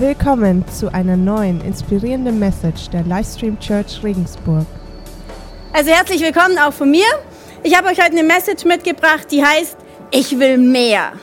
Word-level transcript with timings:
Willkommen 0.00 0.64
zu 0.68 0.94
einer 0.94 1.16
neuen 1.16 1.60
inspirierenden 1.60 2.38
Message 2.38 2.88
der 2.90 3.02
Livestream 3.02 3.58
Church 3.58 4.00
Regensburg. 4.04 4.64
Also 5.72 5.90
herzlich 5.90 6.20
willkommen 6.20 6.56
auch 6.56 6.72
von 6.72 6.88
mir. 6.88 7.08
Ich 7.64 7.76
habe 7.76 7.88
euch 7.88 7.98
heute 7.98 8.12
eine 8.12 8.22
Message 8.22 8.64
mitgebracht, 8.64 9.26
die 9.32 9.44
heißt 9.44 9.76
Ich 10.12 10.38
will 10.38 10.56
mehr. 10.56 11.14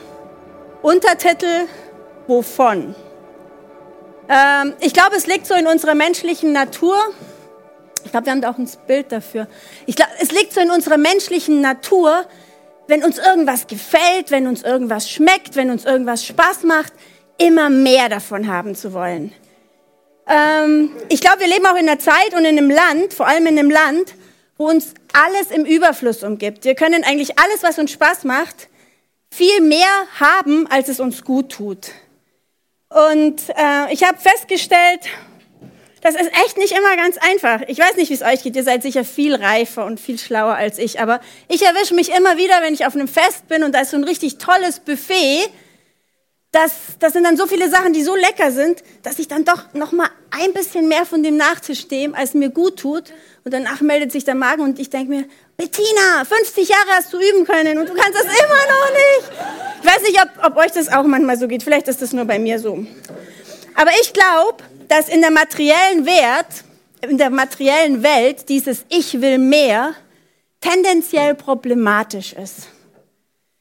Untertitel 0.82 1.68
Wovon? 2.26 2.94
Ähm, 4.28 4.74
ich 4.80 4.92
glaube, 4.92 5.16
es 5.16 5.26
liegt 5.26 5.46
so 5.46 5.54
in 5.54 5.66
unserer 5.66 5.94
menschlichen 5.94 6.52
Natur. 6.52 6.98
Ich 8.04 8.10
glaube, 8.10 8.26
wir 8.26 8.32
haben 8.32 8.42
da 8.42 8.50
auch 8.50 8.58
ein 8.58 8.68
Bild 8.86 9.10
dafür. 9.10 9.48
Ich 9.86 9.96
glaube, 9.96 10.12
es 10.20 10.32
liegt 10.32 10.52
so 10.52 10.60
in 10.60 10.70
unserer 10.70 10.98
menschlichen 10.98 11.62
Natur, 11.62 12.26
wenn 12.88 13.04
uns 13.04 13.16
irgendwas 13.16 13.68
gefällt, 13.68 14.30
wenn 14.30 14.46
uns 14.46 14.62
irgendwas 14.62 15.08
schmeckt, 15.10 15.56
wenn 15.56 15.70
uns 15.70 15.86
irgendwas 15.86 16.26
Spaß 16.26 16.64
macht, 16.64 16.92
immer 17.38 17.70
mehr 17.70 18.08
davon 18.08 18.48
haben 18.48 18.74
zu 18.74 18.92
wollen. 18.92 19.32
Ähm, 20.28 20.90
ich 21.08 21.20
glaube, 21.20 21.40
wir 21.40 21.46
leben 21.46 21.66
auch 21.66 21.76
in 21.76 21.88
einer 21.88 21.98
Zeit 21.98 22.34
und 22.34 22.44
in 22.44 22.58
einem 22.58 22.70
Land, 22.70 23.14
vor 23.14 23.26
allem 23.26 23.46
in 23.46 23.58
einem 23.58 23.70
Land, 23.70 24.14
wo 24.56 24.68
uns 24.68 24.94
alles 25.12 25.50
im 25.50 25.64
Überfluss 25.64 26.22
umgibt. 26.22 26.64
Wir 26.64 26.74
können 26.74 27.04
eigentlich 27.04 27.38
alles, 27.38 27.62
was 27.62 27.78
uns 27.78 27.92
Spaß 27.92 28.24
macht, 28.24 28.68
viel 29.30 29.60
mehr 29.60 29.86
haben, 30.18 30.66
als 30.68 30.88
es 30.88 30.98
uns 31.00 31.24
gut 31.24 31.52
tut. 31.52 31.90
Und 32.88 33.42
äh, 33.50 33.92
ich 33.92 34.04
habe 34.04 34.18
festgestellt, 34.18 35.00
das 36.00 36.14
ist 36.14 36.30
echt 36.44 36.56
nicht 36.56 36.72
immer 36.72 36.96
ganz 36.96 37.18
einfach. 37.18 37.62
Ich 37.66 37.78
weiß 37.78 37.96
nicht, 37.96 38.10
wie 38.10 38.14
es 38.14 38.22
euch 38.22 38.42
geht. 38.42 38.54
Ihr 38.56 38.62
seid 38.62 38.82
sicher 38.82 39.04
viel 39.04 39.34
reifer 39.34 39.84
und 39.84 39.98
viel 39.98 40.18
schlauer 40.18 40.54
als 40.54 40.78
ich. 40.78 41.00
Aber 41.00 41.20
ich 41.48 41.62
erwische 41.62 41.94
mich 41.94 42.10
immer 42.10 42.36
wieder, 42.36 42.62
wenn 42.62 42.74
ich 42.74 42.86
auf 42.86 42.94
einem 42.94 43.08
Fest 43.08 43.48
bin 43.48 43.64
und 43.64 43.74
da 43.74 43.80
ist 43.80 43.90
so 43.90 43.96
ein 43.96 44.04
richtig 44.04 44.38
tolles 44.38 44.80
Buffet 44.80 45.48
das, 46.56 46.72
das 47.00 47.12
sind 47.12 47.24
dann 47.24 47.36
so 47.36 47.46
viele 47.46 47.68
Sachen, 47.68 47.92
die 47.92 48.02
so 48.02 48.14
lecker 48.14 48.50
sind, 48.50 48.82
dass 49.02 49.18
ich 49.18 49.28
dann 49.28 49.44
doch 49.44 49.74
noch 49.74 49.92
mal 49.92 50.08
ein 50.30 50.54
bisschen 50.54 50.88
mehr 50.88 51.04
von 51.04 51.22
dem 51.22 51.36
Nachtisch 51.36 51.86
nehme, 51.90 52.16
als 52.16 52.32
mir 52.32 52.48
gut 52.48 52.78
tut. 52.78 53.12
Und 53.44 53.52
danach 53.52 53.82
meldet 53.82 54.10
sich 54.10 54.24
der 54.24 54.34
Magen 54.34 54.62
und 54.62 54.78
ich 54.78 54.88
denke 54.88 55.10
mir, 55.10 55.24
Bettina, 55.58 56.24
50 56.26 56.66
Jahre 56.66 56.88
hast 56.96 57.12
du 57.12 57.18
üben 57.18 57.44
können 57.44 57.78
und 57.78 57.88
du 57.88 57.94
kannst 57.94 58.14
das 58.14 58.24
immer 58.24 58.32
noch 58.32 58.90
nicht. 58.90 59.42
Ich 59.82 59.86
weiß 59.86 60.02
nicht, 60.02 60.18
ob, 60.22 60.46
ob 60.46 60.56
euch 60.56 60.72
das 60.72 60.88
auch 60.88 61.04
manchmal 61.04 61.38
so 61.38 61.46
geht. 61.46 61.62
Vielleicht 61.62 61.88
ist 61.88 62.00
das 62.00 62.14
nur 62.14 62.24
bei 62.24 62.38
mir 62.38 62.58
so. 62.58 62.86
Aber 63.74 63.90
ich 64.00 64.14
glaube, 64.14 64.64
dass 64.88 65.10
in 65.10 65.20
der 65.20 65.30
materiellen 65.30 66.06
Wert, 66.06 66.64
in 67.02 67.18
der 67.18 67.28
materiellen 67.28 68.02
Welt 68.02 68.48
dieses 68.48 68.86
Ich 68.88 69.20
will 69.20 69.36
mehr 69.36 69.94
tendenziell 70.62 71.34
problematisch 71.34 72.32
ist. 72.32 72.68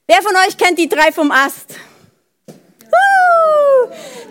Wer 0.07 0.21
von 0.21 0.35
euch 0.47 0.57
kennt 0.57 0.79
die 0.79 0.88
drei 0.88 1.11
vom 1.11 1.31
Ast? 1.31 1.75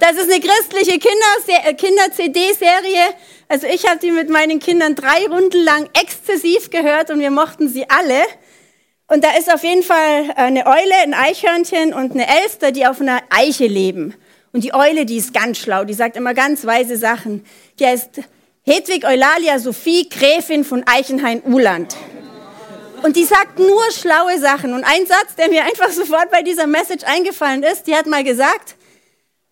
Das 0.01 0.13
ist 0.13 0.31
eine 0.31 0.41
christliche 0.41 0.99
Kinder-CD-Serie. 0.99 3.15
Also 3.49 3.67
ich 3.67 3.89
habe 3.89 3.99
die 3.99 4.11
mit 4.11 4.31
meinen 4.31 4.61
Kindern 4.61 4.95
drei 4.95 5.27
Runden 5.27 5.63
lang 5.63 5.89
exzessiv 6.01 6.71
gehört 6.71 7.11
und 7.11 7.21
wir 7.21 7.31
mochten 7.31 7.69
sie 7.69 7.89
alle. 7.89 8.23
Und 9.07 9.23
da 9.23 9.37
ist 9.37 9.53
auf 9.53 9.63
jeden 9.63 9.83
Fall 9.83 10.33
eine 10.37 10.67
Eule, 10.67 10.95
ein 11.03 11.15
Eichhörnchen 11.15 11.93
und 11.93 12.13
eine 12.13 12.27
Elster, 12.43 12.73
die 12.73 12.87
auf 12.87 13.01
einer 13.01 13.21
Eiche 13.31 13.67
leben. 13.67 14.15
Und 14.53 14.65
die 14.65 14.73
Eule, 14.73 15.05
die 15.05 15.17
ist 15.17 15.35
ganz 15.35 15.59
schlau, 15.59 15.85
die 15.85 15.95
sagt 15.95 16.17
immer 16.17 16.33
ganz 16.33 16.65
weise 16.65 16.97
Sachen. 16.97 17.45
Die 17.79 17.87
heißt 17.87 18.23
Hedwig 18.63 19.05
Eulalia 19.05 19.59
Sophie, 19.59 20.09
Gräfin 20.09 20.65
von 20.65 20.85
Eichenhain-Uland. 20.87 21.97
Und 23.03 23.17
die 23.17 23.25
sagt 23.25 23.59
nur 23.59 23.91
schlaue 23.91 24.39
Sachen. 24.39 24.73
Und 24.73 24.85
ein 24.85 25.07
Satz, 25.07 25.35
der 25.37 25.51
mir 25.51 25.65
einfach 25.65 25.91
sofort 25.91 26.31
bei 26.31 26.41
dieser 26.41 26.67
Message 26.67 27.05
eingefallen 27.05 27.63
ist, 27.63 27.87
die 27.87 27.95
hat 27.95 28.07
mal 28.07 28.25
gesagt, 28.25 28.77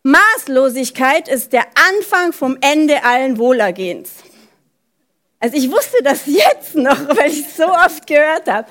Maßlosigkeit 0.04 1.28
ist 1.28 1.52
der 1.52 1.64
Anfang 1.96 2.32
vom 2.32 2.58
Ende 2.60 3.04
allen 3.04 3.38
Wohlergehens. 3.38 4.10
Also 5.38 5.56
ich 5.56 5.70
wusste 5.70 6.02
das 6.02 6.26
jetzt 6.26 6.74
noch, 6.74 7.08
weil 7.16 7.30
ich 7.30 7.46
es 7.46 7.56
so 7.56 7.68
oft 7.68 8.06
gehört 8.06 8.48
habe. 8.48 8.68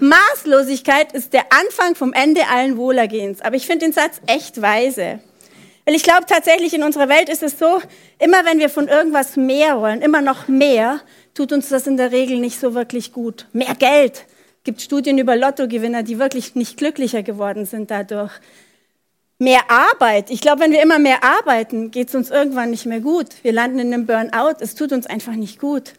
Maßlosigkeit 0.00 1.12
ist 1.12 1.34
der 1.34 1.44
Anfang 1.52 1.94
vom 1.94 2.14
Ende 2.14 2.46
allen 2.48 2.78
Wohlergehens. 2.78 3.42
Aber 3.42 3.56
ich 3.56 3.66
finde 3.66 3.86
den 3.86 3.92
Satz 3.92 4.22
echt 4.26 4.62
weise. 4.62 5.20
Weil 5.84 5.94
ich 5.94 6.02
glaube 6.02 6.24
tatsächlich, 6.26 6.72
in 6.72 6.82
unserer 6.82 7.10
Welt 7.10 7.28
ist 7.28 7.42
es 7.42 7.58
so, 7.58 7.80
immer 8.18 8.46
wenn 8.46 8.58
wir 8.58 8.70
von 8.70 8.88
irgendwas 8.88 9.36
mehr 9.36 9.80
wollen, 9.80 10.00
immer 10.00 10.22
noch 10.22 10.48
mehr, 10.48 11.00
tut 11.34 11.52
uns 11.52 11.68
das 11.68 11.86
in 11.86 11.98
der 11.98 12.10
Regel 12.10 12.38
nicht 12.38 12.58
so 12.58 12.74
wirklich 12.74 13.12
gut. 13.12 13.46
Mehr 13.52 13.74
Geld. 13.78 14.24
Es 14.58 14.64
gibt 14.64 14.80
Studien 14.80 15.18
über 15.18 15.36
Lottogewinner, 15.36 16.02
die 16.02 16.18
wirklich 16.18 16.54
nicht 16.54 16.78
glücklicher 16.78 17.22
geworden 17.22 17.66
sind 17.66 17.90
dadurch. 17.90 18.32
Mehr 19.42 19.70
Arbeit. 19.70 20.28
Ich 20.28 20.42
glaube, 20.42 20.60
wenn 20.60 20.70
wir 20.70 20.82
immer 20.82 20.98
mehr 20.98 21.24
arbeiten, 21.24 21.90
geht 21.90 22.10
es 22.10 22.14
uns 22.14 22.30
irgendwann 22.30 22.68
nicht 22.68 22.84
mehr 22.84 23.00
gut. 23.00 23.28
Wir 23.40 23.52
landen 23.52 23.78
in 23.78 23.94
einem 23.94 24.04
Burnout. 24.04 24.56
Es 24.60 24.74
tut 24.74 24.92
uns 24.92 25.06
einfach 25.06 25.32
nicht 25.32 25.58
gut. 25.58 25.94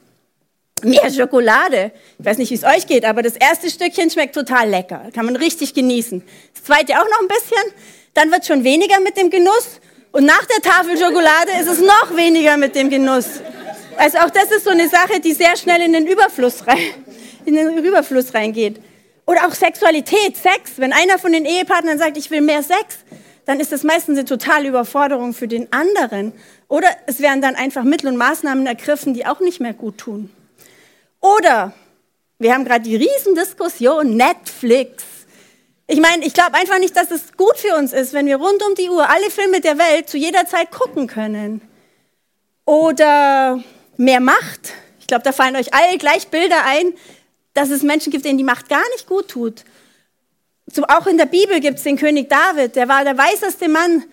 Mehr 0.83 1.11
Schokolade. 1.11 1.91
Ich 2.19 2.25
weiß 2.25 2.37
nicht, 2.37 2.51
wie 2.51 2.55
es 2.55 2.63
euch 2.63 2.85
geht, 2.85 3.03
aber 3.03 3.23
das 3.23 3.35
erste 3.35 3.71
Stückchen 3.71 4.11
schmeckt 4.11 4.35
total 4.35 4.69
lecker. 4.69 5.09
Kann 5.15 5.25
man 5.25 5.35
richtig 5.35 5.73
genießen. 5.73 6.21
Das 6.53 6.65
zweite 6.65 6.93
auch 6.93 7.09
noch 7.09 7.19
ein 7.19 7.27
bisschen. 7.27 7.73
Dann 8.13 8.29
wird 8.29 8.45
schon 8.45 8.63
weniger 8.63 8.99
mit 8.99 9.17
dem 9.17 9.31
Genuss. 9.31 9.79
Und 10.11 10.25
nach 10.25 10.45
der 10.45 10.61
Tafel 10.61 10.95
Schokolade 10.95 11.49
ist 11.59 11.67
es 11.67 11.79
noch 11.79 12.15
weniger 12.15 12.57
mit 12.57 12.75
dem 12.75 12.91
Genuss. 12.91 13.25
Also 13.97 14.19
auch 14.19 14.29
das 14.29 14.51
ist 14.51 14.65
so 14.65 14.69
eine 14.69 14.87
Sache, 14.87 15.19
die 15.19 15.33
sehr 15.33 15.57
schnell 15.57 15.81
in 15.81 15.93
den 15.93 16.05
Überfluss, 16.05 16.67
rein, 16.67 16.77
in 17.45 17.55
den 17.55 17.75
Überfluss 17.79 18.35
reingeht. 18.35 18.79
Oder 19.25 19.47
auch 19.47 19.53
Sexualität, 19.55 20.37
Sex. 20.37 20.73
Wenn 20.77 20.93
einer 20.93 21.17
von 21.17 21.31
den 21.31 21.45
Ehepartnern 21.45 21.97
sagt, 21.97 22.17
ich 22.17 22.29
will 22.29 22.41
mehr 22.41 22.61
Sex, 22.61 22.97
dann 23.45 23.59
ist 23.59 23.71
das 23.71 23.83
meistens 23.83 24.17
eine 24.17 24.25
totale 24.25 24.67
Überforderung 24.67 25.33
für 25.33 25.47
den 25.47 25.71
anderen. 25.73 26.33
Oder 26.67 26.87
es 27.07 27.19
werden 27.19 27.41
dann 27.41 27.55
einfach 27.55 27.83
Mittel 27.83 28.07
und 28.07 28.17
Maßnahmen 28.17 28.65
ergriffen, 28.67 29.13
die 29.13 29.25
auch 29.25 29.39
nicht 29.39 29.59
mehr 29.59 29.73
gut 29.73 29.97
tun. 29.97 30.29
Oder 31.19 31.73
wir 32.39 32.53
haben 32.53 32.65
gerade 32.65 32.83
die 32.83 32.95
Riesendiskussion 32.95 34.15
Netflix. 34.15 35.03
Ich 35.87 35.99
meine, 35.99 36.25
ich 36.25 36.33
glaube 36.33 36.53
einfach 36.53 36.79
nicht, 36.79 36.95
dass 36.95 37.11
es 37.11 37.33
gut 37.35 37.57
für 37.57 37.75
uns 37.75 37.93
ist, 37.93 38.13
wenn 38.13 38.25
wir 38.25 38.37
rund 38.37 38.63
um 38.63 38.75
die 38.75 38.89
Uhr 38.89 39.09
alle 39.09 39.29
Filme 39.29 39.61
der 39.61 39.77
Welt 39.77 40.09
zu 40.09 40.17
jeder 40.17 40.45
Zeit 40.45 40.71
gucken 40.71 41.07
können. 41.07 41.61
Oder 42.65 43.61
mehr 43.97 44.19
Macht. 44.21 44.73
Ich 44.99 45.07
glaube, 45.07 45.23
da 45.23 45.31
fallen 45.31 45.55
euch 45.55 45.73
alle 45.73 45.97
gleich 45.97 46.29
Bilder 46.29 46.63
ein, 46.65 46.93
dass 47.53 47.69
es 47.69 47.83
Menschen 47.83 48.11
gibt, 48.11 48.25
denen 48.25 48.37
die 48.37 48.43
Macht 48.43 48.69
gar 48.69 48.87
nicht 48.93 49.07
gut 49.07 49.27
tut. 49.27 49.65
So, 50.73 50.83
auch 50.83 51.05
in 51.07 51.17
der 51.17 51.25
Bibel 51.25 51.59
gibt 51.59 51.77
es 51.77 51.83
den 51.83 51.97
König 51.97 52.29
David, 52.29 52.75
der 52.75 52.87
war 52.87 53.03
der 53.03 53.17
weiseste 53.17 53.67
Mann, 53.67 54.03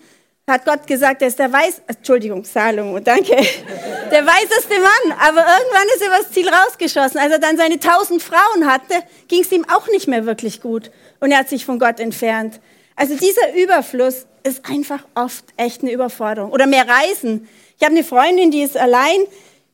hat 0.45 0.65
Gott 0.65 0.87
gesagt, 0.87 1.21
er 1.21 1.27
ist 1.27 1.39
der 1.39 1.53
weiß, 1.53 1.83
Entschuldigung, 1.87 2.43
Salomo, 2.43 2.99
danke, 2.99 3.35
der 4.11 4.25
weiseste 4.25 4.79
Mann. 4.79 5.17
Aber 5.19 5.39
irgendwann 5.39 5.87
ist 5.95 6.01
er 6.01 6.07
übers 6.07 6.31
Ziel 6.31 6.49
rausgeschossen. 6.49 7.19
Als 7.19 7.31
er 7.31 7.39
dann 7.39 7.55
seine 7.55 7.79
tausend 7.79 8.21
Frauen 8.23 8.65
hatte, 8.65 8.95
ging 9.27 9.41
es 9.41 9.51
ihm 9.51 9.65
auch 9.69 9.87
nicht 9.89 10.07
mehr 10.07 10.25
wirklich 10.25 10.61
gut. 10.61 10.91
Und 11.19 11.31
er 11.31 11.39
hat 11.39 11.49
sich 11.49 11.65
von 11.65 11.79
Gott 11.79 11.99
entfernt. 11.99 12.59
Also 12.95 13.15
dieser 13.15 13.53
Überfluss 13.55 14.25
ist 14.43 14.65
einfach 14.69 15.05
oft 15.15 15.45
echt 15.55 15.83
eine 15.83 15.91
Überforderung. 15.91 16.51
Oder 16.51 16.65
mehr 16.65 16.85
Reisen. 16.87 17.47
Ich 17.77 17.85
habe 17.85 17.95
eine 17.95 18.03
Freundin, 18.03 18.51
die 18.51 18.63
ist 18.63 18.75
allein 18.75 19.19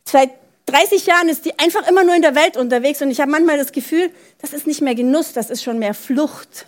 seit 0.03 0.31
30 0.67 1.05
Jahren 1.05 1.29
ist 1.29 1.45
die 1.45 1.57
einfach 1.59 1.87
immer 1.87 2.03
nur 2.03 2.15
in 2.15 2.21
der 2.21 2.35
Welt 2.35 2.57
unterwegs 2.57 3.01
und 3.01 3.11
ich 3.11 3.21
habe 3.21 3.29
manchmal 3.29 3.57
das 3.57 3.71
Gefühl, 3.71 4.09
das 4.41 4.51
ist 4.51 4.65
nicht 4.65 4.81
mehr 4.81 4.95
Genuss, 4.95 5.31
das 5.33 5.51
ist 5.51 5.63
schon 5.63 5.77
mehr 5.77 5.93
Flucht. 5.93 6.65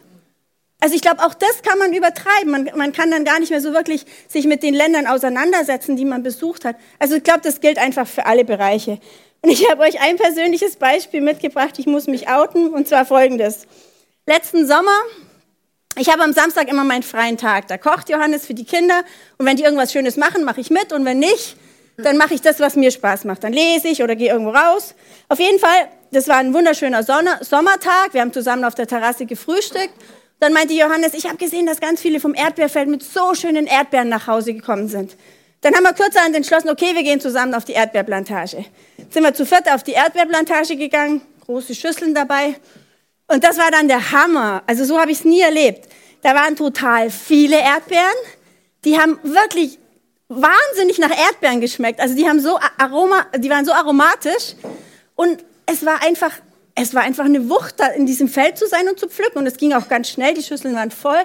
Also 0.80 0.96
ich 0.96 1.02
glaube, 1.02 1.26
auch 1.26 1.34
das 1.34 1.64
kann 1.64 1.80
man 1.80 1.94
übertreiben. 1.94 2.52
Man, 2.52 2.70
man, 2.76 2.94
kann 2.94 3.10
dann 3.10 3.26
gar 3.26 3.40
nicht 3.40 3.50
mehr 3.50 3.62
so 3.62 3.74
wirklich 3.74 4.06
sich 4.28 4.46
mit 4.46 4.62
den 4.62 4.74
Ländern 4.74 5.08
auseinandersetzen, 5.08 5.96
die 5.96 6.06
man 6.06 6.22
besucht 6.22 6.66
hat. 6.66 6.76
Also 7.00 7.16
ich 7.16 7.24
glaube, 7.24 7.42
das 7.44 7.62
gilt 7.62 7.80
einfach 7.80 8.08
für 8.08 8.26
alle 8.26 8.46
Bereiche. 8.46 9.00
Und 9.42 9.50
ich 9.50 9.70
habe 9.70 9.82
euch 9.82 10.00
ein 10.02 10.18
persönliches 10.18 10.76
Beispiel 10.76 11.22
mitgebracht. 11.22 11.80
Ich 11.80 11.88
muss 11.88 12.08
mich 12.08 12.30
outen 12.30 12.70
und 12.70 12.88
zwar 12.88 13.06
folgendes. 13.06 13.66
Letzten 14.28 14.68
Sommer, 14.68 14.98
ich 15.98 16.12
habe 16.12 16.24
am 16.24 16.34
Samstag 16.34 16.68
immer 16.70 16.84
meinen 16.84 17.04
freien 17.04 17.38
Tag. 17.38 17.68
Da 17.68 17.78
kocht 17.78 18.10
Johannes 18.10 18.46
für 18.46 18.54
die 18.54 18.66
Kinder 18.66 19.04
und 19.38 19.46
wenn 19.46 19.58
die 19.58 19.64
irgendwas 19.64 19.92
Schönes 19.92 20.16
machen, 20.16 20.44
mache 20.44 20.62
ich 20.62 20.70
mit 20.70 20.94
und 20.94 21.06
wenn 21.06 21.20
nicht, 21.20 21.58
dann 21.98 22.18
mache 22.18 22.36
ich 22.36 22.42
das, 22.42 22.60
was 22.60 22.76
mir 22.76 22.92
Spaß 22.92 23.24
macht. 23.26 23.44
Dann 23.44 23.54
lese 23.54 23.88
ich 23.88 24.04
oder 24.04 24.16
gehe 24.16 24.32
irgendwo 24.32 24.52
raus. 24.52 24.94
Auf 25.30 25.40
jeden 25.40 25.58
Fall, 25.58 25.88
das 26.12 26.28
war 26.28 26.38
ein 26.38 26.54
wunderschöner 26.54 27.02
Sonne 27.02 27.40
Sommertag. 27.42 28.14
Wir 28.14 28.22
haben 28.22 28.34
zusammen 28.34 28.64
auf 28.64 28.76
der 28.76 28.86
Terrasse 28.86 29.26
gefrühstückt. 29.26 29.94
Dann 30.40 30.54
meinte 30.54 30.74
Johannes, 30.74 31.14
ich 31.14 31.26
habe 31.26 31.38
gesehen, 31.38 31.66
dass 31.66 31.80
ganz 31.80 32.02
viele 32.02 32.20
vom 32.20 32.36
Erdbeerfeld 32.36 32.88
mit 32.88 33.04
so 33.04 33.34
schönen 33.34 33.66
Erdbeeren 33.66 34.10
nach 34.10 34.28
Hause 34.28 34.54
gekommen 34.54 34.88
sind. 34.88 35.16
Dann 35.62 35.74
haben 35.74 35.84
wir 35.84 35.94
kurzerhand 35.94 36.36
entschlossen, 36.36 36.70
okay, 36.70 36.94
wir 36.94 37.04
gehen 37.04 37.20
zusammen 37.20 37.56
auf 37.56 37.66
die 37.66 37.74
Erdbeerplantage. 37.74 38.66
Sind 39.10 39.24
wir 39.24 39.34
zu 39.34 39.46
viert 39.46 39.70
auf 39.72 39.84
die 39.84 39.94
Erdbeerplantage 39.94 40.76
gegangen, 40.76 41.22
große 41.46 41.74
Schüsseln 41.74 42.14
dabei. 42.14 42.56
Und 43.28 43.44
das 43.44 43.58
war 43.58 43.72
dann 43.72 43.88
der 43.88 44.12
Hammer. 44.12 44.62
Also 44.68 44.86
so 44.86 45.00
habe 45.00 45.12
ich 45.12 45.20
es 45.20 45.26
nie 45.26 45.42
erlebt. 45.42 45.90
Da 46.22 46.36
waren 46.36 46.56
total 46.56 47.10
viele 47.10 47.58
Erdbeeren. 47.58 48.06
Die 48.86 49.00
haben 49.00 49.20
wirklich 49.24 49.80
wahnsinnig 50.30 51.00
nach 51.00 51.10
Erdbeeren 51.10 51.62
geschmeckt. 51.62 52.00
Also 52.00 52.16
die 52.16 52.28
haben 52.28 52.40
so 52.40 52.60
Aroma, 52.78 53.26
die 53.38 53.50
waren 53.50 53.66
so 53.66 53.72
aromatisch 53.72 54.56
und 55.16 55.44
es 55.66 55.86
war 55.86 56.02
einfach, 56.04 56.32
es 56.80 56.94
war 56.94 57.02
einfach 57.02 57.26
eine 57.26 57.50
Wucht, 57.50 57.80
da 57.80 57.88
in 57.88 58.06
diesem 58.06 58.28
Feld 58.28 58.58
zu 58.58 58.68
sein 58.68 58.88
und 58.88 59.00
zu 59.00 59.08
pflücken. 59.08 59.40
Und 59.40 59.48
es 59.48 59.58
ging 59.58 59.74
auch 59.74 59.88
ganz 59.88 60.10
schnell. 60.10 60.34
Die 60.36 60.44
Schüsseln 60.44 60.76
waren 60.76 60.92
voll. 60.92 61.20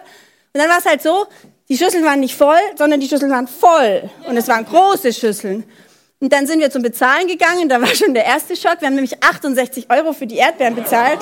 Und 0.54 0.60
dann 0.60 0.68
war 0.68 0.78
es 0.78 0.86
halt 0.86 1.02
so, 1.02 1.26
Die 1.68 1.78
Schüsseln 1.78 2.04
waren 2.04 2.20
nicht 2.20 2.36
voll, 2.36 2.58
sondern 2.76 3.00
die 3.00 3.08
Schüsseln 3.08 3.30
waren 3.30 3.48
voll. 3.48 4.10
Und 4.28 4.36
es 4.36 4.48
waren 4.48 4.64
große 4.64 5.12
Schüsseln. 5.12 5.64
Und 6.20 6.32
dann 6.32 6.46
sind 6.46 6.60
wir 6.60 6.70
zum 6.70 6.82
Bezahlen 6.82 7.26
gegangen. 7.26 7.68
Da 7.68 7.80
war 7.80 7.88
schon 7.88 8.14
der 8.14 8.24
erste 8.24 8.56
Schock. 8.56 8.80
Wir 8.80 8.88
haben 8.88 8.94
nämlich 8.94 9.22
68 9.22 9.90
Euro 9.90 10.12
für 10.12 10.26
die 10.26 10.36
Erdbeeren 10.36 10.74
bezahlt. 10.74 11.20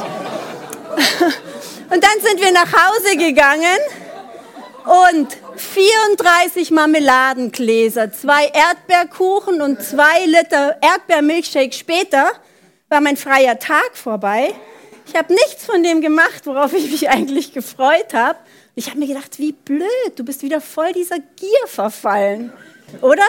Und 1.91 2.05
dann 2.05 2.21
sind 2.23 2.41
wir 2.41 2.53
nach 2.53 2.73
Hause 2.73 3.17
gegangen 3.17 3.79
und 5.13 5.37
34 5.57 6.71
Marmeladengläser, 6.71 8.13
zwei 8.13 8.47
Erdbeerkuchen 8.47 9.61
und 9.61 9.83
zwei 9.83 10.25
Liter 10.27 10.79
Erdbeermilchshake 10.81 11.75
später 11.75 12.33
war 12.91 13.01
mein 13.01 13.17
freier 13.17 13.59
Tag 13.59 13.97
vorbei. 13.97 14.53
Ich 15.07 15.15
habe 15.15 15.33
nichts 15.33 15.65
von 15.65 15.83
dem 15.83 16.01
gemacht, 16.01 16.45
worauf 16.45 16.73
ich 16.73 16.91
mich 16.91 17.09
eigentlich 17.09 17.53
gefreut 17.53 18.13
habe. 18.13 18.39
Ich 18.75 18.89
habe 18.89 18.99
mir 18.99 19.07
gedacht, 19.07 19.39
wie 19.39 19.53
blöd, 19.53 20.13
du 20.17 20.25
bist 20.25 20.43
wieder 20.43 20.61
voll 20.61 20.93
dieser 20.93 21.19
Gier 21.19 21.67
verfallen, 21.67 22.53
oder? 23.01 23.23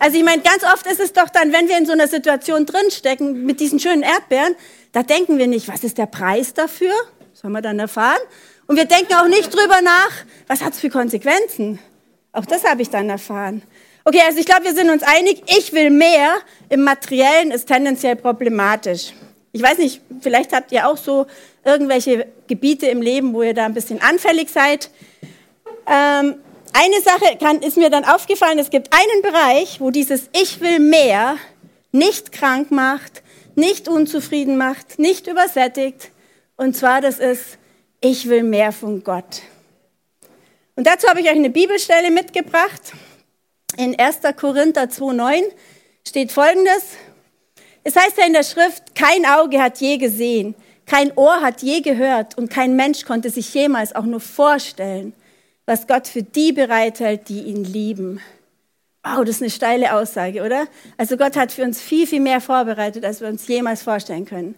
Also 0.00 0.18
ich 0.18 0.24
meine, 0.24 0.42
ganz 0.42 0.64
oft 0.64 0.86
ist 0.86 1.00
es 1.00 1.12
doch 1.12 1.28
dann, 1.28 1.52
wenn 1.52 1.68
wir 1.68 1.78
in 1.78 1.86
so 1.86 1.92
einer 1.92 2.08
Situation 2.08 2.66
drinstecken 2.66 3.44
mit 3.44 3.60
diesen 3.60 3.78
schönen 3.78 4.02
Erdbeeren, 4.02 4.56
da 4.92 5.02
denken 5.02 5.38
wir 5.38 5.46
nicht, 5.46 5.68
was 5.68 5.84
ist 5.84 5.98
der 5.98 6.06
Preis 6.06 6.52
dafür? 6.52 6.92
Das 7.32 7.44
haben 7.44 7.52
wir 7.52 7.62
dann 7.62 7.78
erfahren. 7.78 8.20
Und 8.66 8.76
wir 8.76 8.86
denken 8.86 9.14
auch 9.14 9.28
nicht 9.28 9.54
drüber 9.54 9.82
nach, 9.82 10.10
was 10.48 10.62
hat 10.62 10.72
es 10.72 10.80
für 10.80 10.90
Konsequenzen. 10.90 11.78
Auch 12.32 12.44
das 12.44 12.64
habe 12.64 12.82
ich 12.82 12.90
dann 12.90 13.08
erfahren. 13.08 13.62
Okay, 14.08 14.20
also 14.24 14.38
ich 14.38 14.46
glaube, 14.46 14.66
wir 14.66 14.72
sind 14.72 14.88
uns 14.88 15.02
einig, 15.02 15.42
ich 15.48 15.72
will 15.72 15.90
mehr 15.90 16.36
im 16.68 16.84
Materiellen 16.84 17.50
ist 17.50 17.66
tendenziell 17.66 18.14
problematisch. 18.14 19.12
Ich 19.50 19.60
weiß 19.60 19.78
nicht, 19.78 20.00
vielleicht 20.20 20.52
habt 20.52 20.70
ihr 20.70 20.88
auch 20.88 20.96
so 20.96 21.26
irgendwelche 21.64 22.28
Gebiete 22.46 22.86
im 22.86 23.02
Leben, 23.02 23.34
wo 23.34 23.42
ihr 23.42 23.52
da 23.52 23.64
ein 23.64 23.74
bisschen 23.74 24.00
anfällig 24.00 24.48
seid. 24.48 24.90
Ähm, 25.88 26.36
eine 26.72 27.00
Sache 27.04 27.36
kann, 27.40 27.62
ist 27.62 27.76
mir 27.76 27.90
dann 27.90 28.04
aufgefallen, 28.04 28.60
es 28.60 28.70
gibt 28.70 28.92
einen 28.92 29.22
Bereich, 29.22 29.80
wo 29.80 29.90
dieses 29.90 30.28
Ich 30.40 30.60
will 30.60 30.78
mehr 30.78 31.36
nicht 31.90 32.30
krank 32.30 32.70
macht, 32.70 33.24
nicht 33.56 33.88
unzufrieden 33.88 34.56
macht, 34.56 35.00
nicht 35.00 35.26
übersättigt. 35.26 36.12
Und 36.56 36.76
zwar, 36.76 37.00
das 37.00 37.18
ist, 37.18 37.58
ich 38.00 38.28
will 38.28 38.44
mehr 38.44 38.70
von 38.70 39.02
Gott. 39.02 39.42
Und 40.76 40.86
dazu 40.86 41.08
habe 41.08 41.20
ich 41.20 41.26
euch 41.26 41.34
eine 41.34 41.50
Bibelstelle 41.50 42.12
mitgebracht. 42.12 42.92
In 43.76 43.98
1. 43.98 44.20
Korinther 44.36 44.84
2,9 44.84 45.42
steht 46.06 46.32
folgendes. 46.32 46.96
Es 47.84 47.96
heißt 47.96 48.16
ja 48.16 48.26
in 48.26 48.32
der 48.32 48.44
Schrift, 48.44 48.94
kein 48.94 49.26
Auge 49.26 49.60
hat 49.60 49.80
je 49.80 49.98
gesehen, 49.98 50.54
kein 50.86 51.12
Ohr 51.16 51.40
hat 51.42 51.62
je 51.62 51.80
gehört 51.80 52.38
und 52.38 52.48
kein 52.48 52.76
Mensch 52.76 53.04
konnte 53.04 53.28
sich 53.28 53.52
jemals 53.52 53.94
auch 53.94 54.04
nur 54.04 54.20
vorstellen, 54.20 55.12
was 55.66 55.86
Gott 55.86 56.06
für 56.06 56.22
die 56.22 56.52
bereithält, 56.52 57.28
die 57.28 57.42
ihn 57.42 57.64
lieben. 57.64 58.20
Wow, 59.04 59.20
das 59.20 59.36
ist 59.36 59.42
eine 59.42 59.50
steile 59.50 59.94
Aussage, 59.94 60.42
oder? 60.42 60.68
Also 60.96 61.16
Gott 61.16 61.36
hat 61.36 61.52
für 61.52 61.62
uns 61.64 61.80
viel, 61.80 62.06
viel 62.06 62.20
mehr 62.20 62.40
vorbereitet, 62.40 63.04
als 63.04 63.20
wir 63.20 63.28
uns 63.28 63.46
jemals 63.46 63.82
vorstellen 63.82 64.24
können. 64.24 64.54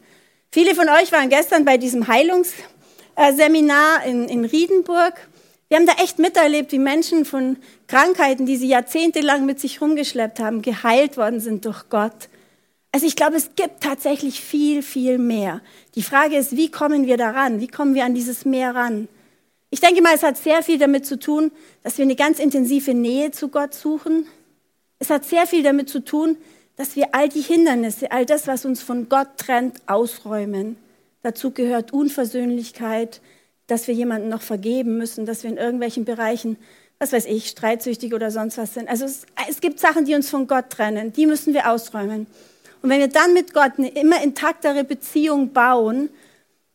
Viele 0.52 0.74
von 0.74 0.88
euch 0.88 1.12
waren 1.12 1.28
gestern 1.28 1.64
bei 1.64 1.76
diesem 1.76 2.08
Heilungsseminar 2.08 4.04
in, 4.06 4.28
in 4.28 4.44
Riedenburg. 4.44 5.14
Wir 5.68 5.76
haben 5.76 5.86
da 5.86 5.94
echt 6.02 6.18
miterlebt, 6.18 6.72
wie 6.72 6.78
Menschen 6.78 7.24
von 7.26 7.58
Krankheiten, 7.88 8.46
die 8.46 8.56
sie 8.56 8.68
jahrzehntelang 8.68 9.44
mit 9.44 9.60
sich 9.60 9.82
rumgeschleppt 9.82 10.40
haben, 10.40 10.62
geheilt 10.62 11.18
worden 11.18 11.40
sind 11.40 11.66
durch 11.66 11.90
Gott. 11.90 12.28
Also 12.90 13.06
ich 13.06 13.16
glaube, 13.16 13.36
es 13.36 13.50
gibt 13.54 13.82
tatsächlich 13.82 14.40
viel, 14.40 14.82
viel 14.82 15.18
mehr. 15.18 15.60
Die 15.94 16.02
Frage 16.02 16.36
ist, 16.36 16.56
wie 16.56 16.70
kommen 16.70 17.06
wir 17.06 17.18
daran? 17.18 17.60
Wie 17.60 17.68
kommen 17.68 17.94
wir 17.94 18.06
an 18.06 18.14
dieses 18.14 18.46
Meer 18.46 18.74
ran? 18.74 19.08
Ich 19.68 19.80
denke 19.80 20.00
mal, 20.00 20.14
es 20.14 20.22
hat 20.22 20.38
sehr 20.38 20.62
viel 20.62 20.78
damit 20.78 21.04
zu 21.04 21.18
tun, 21.18 21.52
dass 21.82 21.98
wir 21.98 22.04
eine 22.04 22.16
ganz 22.16 22.38
intensive 22.38 22.94
Nähe 22.94 23.30
zu 23.30 23.48
Gott 23.48 23.74
suchen. 23.74 24.26
Es 24.98 25.10
hat 25.10 25.26
sehr 25.26 25.46
viel 25.46 25.62
damit 25.62 25.90
zu 25.90 26.02
tun, 26.02 26.38
dass 26.76 26.96
wir 26.96 27.14
all 27.14 27.28
die 27.28 27.42
Hindernisse, 27.42 28.10
all 28.10 28.24
das, 28.24 28.46
was 28.46 28.64
uns 28.64 28.82
von 28.82 29.10
Gott 29.10 29.28
trennt, 29.36 29.82
ausräumen. 29.86 30.78
Dazu 31.22 31.50
gehört 31.50 31.92
Unversöhnlichkeit, 31.92 33.20
dass 33.68 33.86
wir 33.86 33.94
jemanden 33.94 34.28
noch 34.28 34.42
vergeben 34.42 34.98
müssen, 34.98 35.24
dass 35.24 35.44
wir 35.44 35.50
in 35.50 35.56
irgendwelchen 35.56 36.04
Bereichen, 36.04 36.56
was 36.98 37.12
weiß 37.12 37.26
ich, 37.26 37.48
streitsüchtig 37.48 38.12
oder 38.12 38.32
sonst 38.32 38.58
was 38.58 38.74
sind. 38.74 38.88
Also 38.88 39.04
es, 39.04 39.24
es 39.48 39.60
gibt 39.60 39.78
Sachen, 39.78 40.04
die 40.04 40.14
uns 40.14 40.28
von 40.28 40.48
Gott 40.48 40.70
trennen, 40.70 41.12
die 41.12 41.26
müssen 41.26 41.54
wir 41.54 41.70
ausräumen. 41.70 42.26
Und 42.82 42.90
wenn 42.90 43.00
wir 43.00 43.08
dann 43.08 43.34
mit 43.34 43.54
Gott 43.54 43.72
eine 43.76 43.88
immer 43.88 44.22
intaktere 44.22 44.84
Beziehung 44.84 45.52
bauen, 45.52 46.08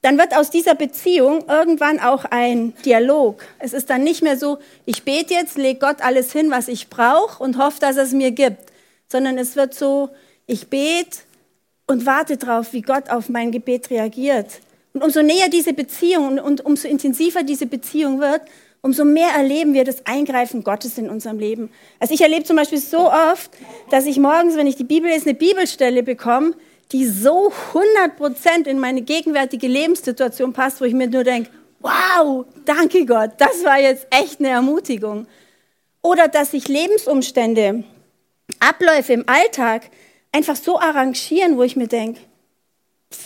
dann 0.01 0.17
wird 0.17 0.35
aus 0.35 0.49
dieser 0.49 0.75
Beziehung 0.75 1.45
irgendwann 1.47 1.99
auch 1.99 2.25
ein 2.25 2.73
Dialog. 2.85 3.43
Es 3.59 3.73
ist 3.73 3.89
dann 3.89 4.03
nicht 4.03 4.21
mehr 4.21 4.37
so, 4.37 4.59
ich 4.85 5.03
bete 5.03 5.33
jetzt, 5.33 5.57
lege 5.57 5.79
Gott 5.79 6.01
alles 6.01 6.31
hin, 6.33 6.51
was 6.51 6.67
ich 6.67 6.89
brauche 6.89 7.41
und 7.41 7.57
hoffe, 7.57 7.79
dass 7.79 7.97
er 7.97 8.03
es 8.03 8.11
mir 8.11 8.31
gibt, 8.31 8.71
sondern 9.07 9.37
es 9.37 9.55
wird 9.55 9.73
so, 9.73 10.09
ich 10.45 10.67
bete 10.67 11.19
und 11.87 12.05
warte 12.05 12.35
darauf, 12.37 12.73
wie 12.73 12.81
Gott 12.81 13.09
auf 13.09 13.29
mein 13.29 13.51
Gebet 13.51 13.89
reagiert. 13.89 14.59
Und 14.93 15.03
umso 15.03 15.21
näher 15.23 15.49
diese 15.49 15.73
Beziehung 15.73 16.39
und 16.39 16.63
umso 16.65 16.87
intensiver 16.87 17.43
diese 17.43 17.65
Beziehung 17.65 18.19
wird, 18.19 18.41
umso 18.81 19.05
mehr 19.05 19.29
erleben 19.29 19.73
wir 19.73 19.85
das 19.85 20.05
Eingreifen 20.05 20.63
Gottes 20.63 20.97
in 20.97 21.09
unserem 21.09 21.39
Leben. 21.39 21.71
Also 21.99 22.13
ich 22.13 22.21
erlebe 22.21 22.43
zum 22.43 22.57
Beispiel 22.57 22.79
so 22.79 23.11
oft, 23.11 23.49
dass 23.89 24.05
ich 24.05 24.19
morgens, 24.19 24.55
wenn 24.55 24.67
ich 24.67 24.75
die 24.75 24.83
Bibel 24.83 25.09
lese, 25.09 25.29
eine 25.29 25.37
Bibelstelle 25.37 26.03
bekomme, 26.03 26.53
die 26.91 27.05
so 27.05 27.51
100% 27.73 28.67
in 28.67 28.77
meine 28.77 29.01
gegenwärtige 29.01 29.67
Lebenssituation 29.67 30.53
passt, 30.53 30.79
wo 30.79 30.85
ich 30.85 30.93
mir 30.93 31.07
nur 31.07 31.23
denke, 31.23 31.49
wow, 31.79 32.45
danke 32.65 33.05
Gott, 33.05 33.31
das 33.39 33.63
war 33.63 33.79
jetzt 33.79 34.05
echt 34.11 34.39
eine 34.39 34.49
Ermutigung. 34.49 35.27
Oder 36.01 36.27
dass 36.27 36.51
sich 36.51 36.67
Lebensumstände, 36.67 37.83
Abläufe 38.59 39.13
im 39.13 39.23
Alltag 39.27 39.89
einfach 40.31 40.57
so 40.57 40.77
arrangieren, 40.77 41.57
wo 41.57 41.63
ich 41.63 41.75
mir 41.75 41.87
denke, 41.87 42.19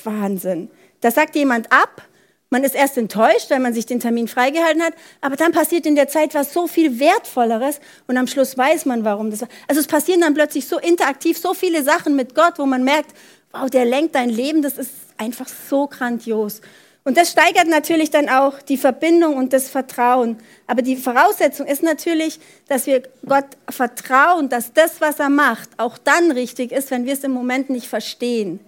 Wahnsinn. 0.03 0.69
Da 1.01 1.11
sagt 1.11 1.35
jemand 1.35 1.71
ab, 1.71 2.03
man 2.49 2.63
ist 2.63 2.75
erst 2.75 2.97
enttäuscht, 2.97 3.49
weil 3.49 3.59
man 3.59 3.73
sich 3.73 3.85
den 3.85 3.99
Termin 3.99 4.27
freigehalten 4.27 4.81
hat, 4.81 4.93
aber 5.19 5.35
dann 5.35 5.51
passiert 5.51 5.85
in 5.85 5.95
der 5.95 6.07
Zeit 6.07 6.33
was 6.33 6.53
so 6.53 6.67
viel 6.67 6.99
Wertvolleres 6.99 7.81
und 8.07 8.15
am 8.15 8.27
Schluss 8.27 8.57
weiß 8.57 8.85
man, 8.85 9.03
warum 9.03 9.31
das 9.31 9.41
war. 9.41 9.49
Also 9.67 9.81
es 9.81 9.87
passieren 9.87 10.21
dann 10.21 10.33
plötzlich 10.33 10.67
so 10.67 10.79
interaktiv 10.79 11.37
so 11.37 11.53
viele 11.53 11.83
Sachen 11.83 12.15
mit 12.15 12.35
Gott, 12.35 12.53
wo 12.57 12.65
man 12.65 12.85
merkt, 12.85 13.11
wow, 13.51 13.69
der 13.69 13.83
lenkt 13.83 14.15
dein 14.15 14.29
Leben, 14.29 14.61
das 14.61 14.77
ist 14.77 14.91
einfach 15.17 15.47
so 15.69 15.87
grandios. 15.87 16.61
Und 17.03 17.15
das 17.15 17.31
steigert 17.31 17.67
natürlich 17.67 18.11
dann 18.11 18.27
auch 18.27 18.61
die 18.61 18.75
Verbindung 18.75 19.35
und 19.35 19.53
das 19.53 19.69
Vertrauen. 19.69 20.37
Aber 20.67 20.81
die 20.81 20.97
Voraussetzung 20.97 21.65
ist 21.65 21.81
natürlich, 21.81 22.39
dass 22.67 22.85
wir 22.85 23.03
Gott 23.25 23.45
vertrauen, 23.69 24.49
dass 24.49 24.73
das, 24.73 24.99
was 24.99 25.19
er 25.19 25.29
macht, 25.29 25.69
auch 25.77 25.97
dann 25.97 26.31
richtig 26.31 26.73
ist, 26.73 26.91
wenn 26.91 27.05
wir 27.05 27.13
es 27.13 27.23
im 27.23 27.31
Moment 27.31 27.69
nicht 27.69 27.87
verstehen. 27.87 28.59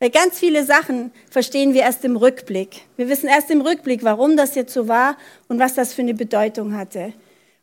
Weil 0.00 0.10
ganz 0.10 0.38
viele 0.38 0.64
Sachen 0.64 1.12
verstehen 1.28 1.74
wir 1.74 1.82
erst 1.82 2.04
im 2.04 2.16
Rückblick. 2.16 2.82
Wir 2.96 3.08
wissen 3.08 3.28
erst 3.28 3.50
im 3.50 3.60
Rückblick, 3.60 4.04
warum 4.04 4.36
das 4.36 4.54
jetzt 4.54 4.72
so 4.72 4.86
war 4.86 5.16
und 5.48 5.58
was 5.58 5.74
das 5.74 5.92
für 5.92 6.02
eine 6.02 6.14
Bedeutung 6.14 6.76
hatte. 6.76 7.12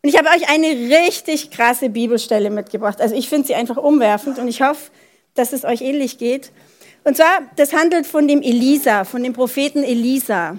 Und 0.04 0.10
ich 0.10 0.18
habe 0.18 0.30
euch 0.30 0.50
eine 0.50 0.68
richtig 0.68 1.50
krasse 1.50 1.90
Bibelstelle 1.90 2.50
mitgebracht. 2.50 3.00
Also 3.00 3.16
ich 3.16 3.30
finde 3.30 3.48
sie 3.48 3.56
einfach 3.56 3.78
umwerfend 3.78 4.38
und 4.38 4.48
ich 4.48 4.62
hoffe, 4.62 4.92
dass 5.34 5.54
es 5.54 5.64
euch 5.64 5.82
ähnlich 5.82 6.18
geht. 6.18 6.52
Und 7.06 7.16
zwar, 7.16 7.44
das 7.56 7.74
handelt 7.74 8.06
von 8.06 8.28
dem 8.28 8.42
Elisa, 8.42 9.06
von 9.06 9.24
dem 9.24 9.34
Propheten 9.34 9.84
Elisa. 9.84 10.58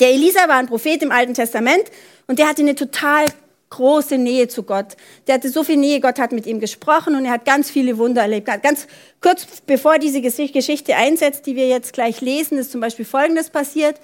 Der 0.00 0.10
Elisa 0.10 0.48
war 0.48 0.56
ein 0.56 0.66
Prophet 0.66 1.02
im 1.02 1.10
Alten 1.10 1.34
Testament 1.34 1.84
und 2.28 2.38
der 2.38 2.48
hatte 2.48 2.62
eine 2.62 2.74
total 2.74 3.24
große 3.70 4.18
Nähe 4.18 4.48
zu 4.48 4.62
Gott. 4.62 4.96
Der 5.26 5.34
hatte 5.34 5.48
so 5.48 5.64
viel 5.64 5.76
Nähe, 5.76 6.00
Gott 6.00 6.18
hat 6.18 6.32
mit 6.32 6.46
ihm 6.46 6.60
gesprochen 6.60 7.14
und 7.14 7.24
er 7.24 7.32
hat 7.32 7.44
ganz 7.44 7.70
viele 7.70 7.98
Wunder 7.98 8.22
erlebt. 8.22 8.46
Ganz 8.62 8.86
kurz 9.20 9.46
bevor 9.66 9.98
diese 9.98 10.20
Geschichte 10.20 10.96
einsetzt, 10.96 11.46
die 11.46 11.56
wir 11.56 11.68
jetzt 11.68 11.92
gleich 11.92 12.20
lesen, 12.20 12.58
ist 12.58 12.72
zum 12.72 12.80
Beispiel 12.80 13.04
Folgendes 13.04 13.50
passiert. 13.50 14.00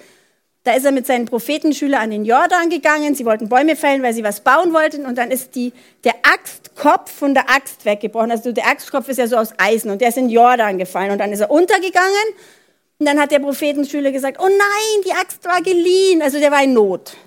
Da 0.65 0.73
ist 0.73 0.85
er 0.85 0.93
mit 0.93 1.05
seinen 1.05 1.25
Prophetenschülern 1.25 2.01
an 2.01 2.11
den 2.11 2.23
Jordan 2.23 2.69
gegangen. 2.69 3.15
Sie 3.15 3.25
wollten 3.25 3.49
Bäume 3.49 3.75
fällen, 3.75 4.01
weil 4.01 4.13
sie 4.13 4.23
was 4.23 4.39
bauen 4.39 4.71
wollten. 4.71 5.05
Und 5.05 5.17
dann 5.17 5.29
ist 5.29 5.55
die, 5.55 5.73
der 6.05 6.13
Axtkopf 6.23 7.11
von 7.11 7.33
der 7.33 7.49
Axt 7.49 7.83
weggebrochen. 7.83 8.31
Also 8.31 8.53
der 8.53 8.67
Axtkopf 8.67 9.09
ist 9.09 9.17
ja 9.17 9.27
so 9.27 9.35
aus 9.35 9.49
Eisen 9.57 9.91
und 9.91 9.99
der 9.99 10.09
ist 10.09 10.17
in 10.17 10.29
den 10.29 10.31
Jordan 10.31 10.77
gefallen. 10.77 11.11
Und 11.11 11.17
dann 11.17 11.33
ist 11.33 11.41
er 11.41 11.51
untergegangen. 11.51 12.13
Und 12.97 13.05
dann 13.05 13.19
hat 13.19 13.31
der 13.31 13.39
Prophetenschüler 13.39 14.13
gesagt, 14.13 14.37
oh 14.39 14.47
nein, 14.47 15.03
die 15.05 15.11
Axt 15.11 15.43
war 15.43 15.61
geliehen. 15.61 16.21
Also 16.21 16.39
der 16.39 16.51
war 16.51 16.63
in 16.63 16.71
Not. 16.71 17.17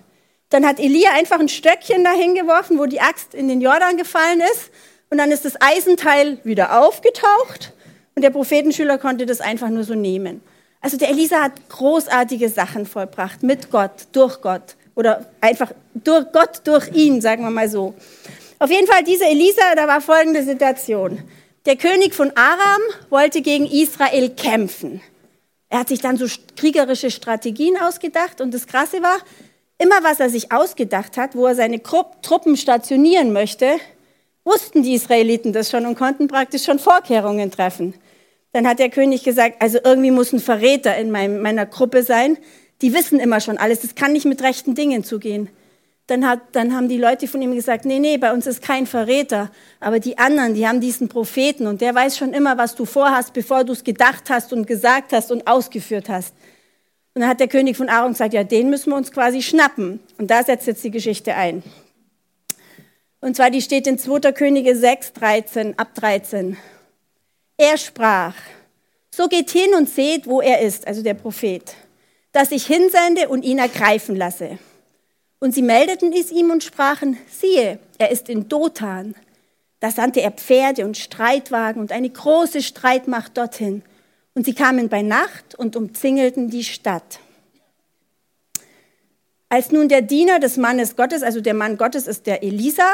Dann 0.50 0.66
hat 0.66 0.78
Elia 0.78 1.10
einfach 1.12 1.40
ein 1.40 1.48
Stöckchen 1.48 2.04
dahin 2.04 2.34
geworfen, 2.34 2.78
wo 2.78 2.86
die 2.86 3.00
Axt 3.00 3.34
in 3.34 3.48
den 3.48 3.60
Jordan 3.60 3.96
gefallen 3.96 4.40
ist. 4.40 4.70
Und 5.10 5.18
dann 5.18 5.30
ist 5.30 5.44
das 5.44 5.60
Eisenteil 5.60 6.38
wieder 6.44 6.80
aufgetaucht. 6.80 7.72
Und 8.14 8.22
der 8.22 8.30
Prophetenschüler 8.30 8.98
konnte 8.98 9.26
das 9.26 9.40
einfach 9.40 9.68
nur 9.68 9.84
so 9.84 9.94
nehmen. 9.94 10.40
Also 10.80 10.96
der 10.96 11.08
Elisa 11.08 11.42
hat 11.42 11.68
großartige 11.68 12.48
Sachen 12.48 12.86
vollbracht 12.86 13.42
mit 13.42 13.70
Gott, 13.70 14.06
durch 14.12 14.40
Gott 14.40 14.76
oder 14.94 15.26
einfach 15.40 15.72
durch 15.94 16.30
Gott, 16.32 16.60
durch 16.64 16.88
ihn, 16.94 17.20
sagen 17.20 17.42
wir 17.42 17.50
mal 17.50 17.68
so. 17.68 17.94
Auf 18.58 18.70
jeden 18.70 18.86
Fall, 18.86 19.04
dieser 19.04 19.28
Elisa, 19.28 19.74
da 19.74 19.86
war 19.86 20.00
folgende 20.00 20.42
Situation. 20.42 21.22
Der 21.66 21.76
König 21.76 22.14
von 22.14 22.30
Aram 22.36 22.80
wollte 23.10 23.42
gegen 23.42 23.66
Israel 23.66 24.30
kämpfen. 24.30 25.00
Er 25.68 25.80
hat 25.80 25.88
sich 25.88 26.00
dann 26.00 26.16
so 26.16 26.26
kriegerische 26.56 27.10
Strategien 27.10 27.76
ausgedacht 27.76 28.40
und 28.40 28.54
das 28.54 28.66
Krasse 28.66 29.02
war, 29.02 29.18
Immer 29.78 30.02
was 30.02 30.20
er 30.20 30.30
sich 30.30 30.52
ausgedacht 30.52 31.16
hat, 31.16 31.34
wo 31.34 31.46
er 31.46 31.54
seine 31.54 31.82
Truppen 31.82 32.56
stationieren 32.56 33.32
möchte, 33.32 33.76
wussten 34.44 34.82
die 34.82 34.94
Israeliten 34.94 35.52
das 35.52 35.70
schon 35.70 35.84
und 35.84 35.96
konnten 35.98 36.28
praktisch 36.28 36.64
schon 36.64 36.78
Vorkehrungen 36.78 37.50
treffen. 37.50 37.94
Dann 38.52 38.66
hat 38.66 38.78
der 38.78 38.88
König 38.88 39.22
gesagt, 39.22 39.60
also 39.60 39.78
irgendwie 39.84 40.10
muss 40.10 40.32
ein 40.32 40.40
Verräter 40.40 40.96
in 40.96 41.10
meiner 41.10 41.66
Gruppe 41.66 42.02
sein. 42.02 42.38
Die 42.80 42.94
wissen 42.94 43.20
immer 43.20 43.40
schon 43.40 43.58
alles, 43.58 43.80
das 43.80 43.94
kann 43.94 44.12
nicht 44.12 44.24
mit 44.24 44.42
rechten 44.42 44.74
Dingen 44.74 45.04
zugehen. 45.04 45.50
Dann, 46.06 46.26
hat, 46.26 46.40
dann 46.52 46.74
haben 46.74 46.88
die 46.88 46.98
Leute 46.98 47.26
von 47.26 47.42
ihm 47.42 47.54
gesagt, 47.54 47.84
nee, 47.84 47.98
nee, 47.98 48.16
bei 48.16 48.32
uns 48.32 48.46
ist 48.46 48.62
kein 48.62 48.86
Verräter. 48.86 49.50
Aber 49.80 49.98
die 49.98 50.16
anderen, 50.16 50.54
die 50.54 50.66
haben 50.66 50.80
diesen 50.80 51.08
Propheten 51.08 51.66
und 51.66 51.80
der 51.80 51.94
weiß 51.94 52.16
schon 52.16 52.32
immer, 52.32 52.56
was 52.56 52.76
du 52.76 52.84
vorhast, 52.84 53.32
bevor 53.32 53.64
du 53.64 53.72
es 53.72 53.82
gedacht 53.82 54.30
hast 54.30 54.52
und 54.52 54.66
gesagt 54.66 55.12
hast 55.12 55.32
und 55.32 55.46
ausgeführt 55.48 56.08
hast. 56.08 56.32
Und 57.16 57.22
dann 57.22 57.30
hat 57.30 57.40
der 57.40 57.48
König 57.48 57.78
von 57.78 57.88
Aaron 57.88 58.12
gesagt, 58.12 58.34
ja, 58.34 58.44
den 58.44 58.68
müssen 58.68 58.90
wir 58.90 58.96
uns 58.96 59.10
quasi 59.10 59.40
schnappen. 59.40 60.00
Und 60.18 60.30
da 60.30 60.42
setzt 60.42 60.66
jetzt 60.66 60.84
die 60.84 60.90
Geschichte 60.90 61.34
ein. 61.34 61.62
Und 63.22 63.36
zwar, 63.36 63.48
die 63.48 63.62
steht 63.62 63.86
in 63.86 63.98
2. 63.98 64.32
Könige 64.32 64.76
6, 64.76 65.14
13, 65.14 65.78
ab 65.78 65.94
13. 65.94 66.58
Er 67.56 67.78
sprach, 67.78 68.34
so 69.10 69.28
geht 69.28 69.48
hin 69.48 69.72
und 69.74 69.88
seht, 69.88 70.26
wo 70.26 70.42
er 70.42 70.60
ist, 70.60 70.86
also 70.86 71.02
der 71.02 71.14
Prophet, 71.14 71.74
dass 72.32 72.50
ich 72.50 72.66
hinsende 72.66 73.30
und 73.30 73.46
ihn 73.46 73.60
ergreifen 73.60 74.14
lasse. 74.14 74.58
Und 75.38 75.54
sie 75.54 75.62
meldeten 75.62 76.12
es 76.12 76.30
ihm 76.30 76.50
und 76.50 76.64
sprachen, 76.64 77.16
siehe, 77.30 77.78
er 77.96 78.10
ist 78.10 78.28
in 78.28 78.50
Dothan. 78.50 79.14
Da 79.80 79.90
sandte 79.90 80.20
er 80.20 80.32
Pferde 80.32 80.84
und 80.84 80.98
Streitwagen 80.98 81.80
und 81.80 81.92
eine 81.92 82.10
große 82.10 82.60
Streitmacht 82.60 83.38
dorthin. 83.38 83.82
Und 84.36 84.44
sie 84.44 84.54
kamen 84.54 84.90
bei 84.90 85.00
Nacht 85.00 85.54
und 85.54 85.76
umzingelten 85.76 86.50
die 86.50 86.62
Stadt. 86.62 87.20
Als 89.48 89.72
nun 89.72 89.88
der 89.88 90.02
Diener 90.02 90.40
des 90.40 90.58
Mannes 90.58 90.94
Gottes, 90.94 91.22
also 91.22 91.40
der 91.40 91.54
Mann 91.54 91.78
Gottes 91.78 92.06
ist 92.06 92.26
der 92.26 92.42
Elisa, 92.42 92.86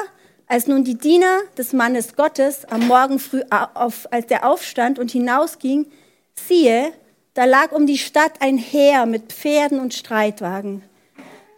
als 0.47 0.69
nun 0.69 0.85
die 0.85 0.97
Diener 0.97 1.41
des 1.59 1.73
Mannes 1.73 2.15
Gottes 2.15 2.65
am 2.67 2.87
Morgen 2.87 3.19
früh, 3.19 3.43
auf, 3.51 4.07
als 4.13 4.29
der 4.29 4.47
aufstand 4.49 5.01
und 5.01 5.11
hinausging, 5.11 5.87
siehe, 6.37 6.93
da 7.35 7.45
lag 7.45 7.73
um 7.73 7.89
die 7.89 7.99
Stadt 7.99 8.35
ein 8.39 8.57
Heer 8.57 9.05
mit 9.05 9.33
Pferden 9.33 9.81
und 9.81 9.95
Streitwagen. 9.95 10.85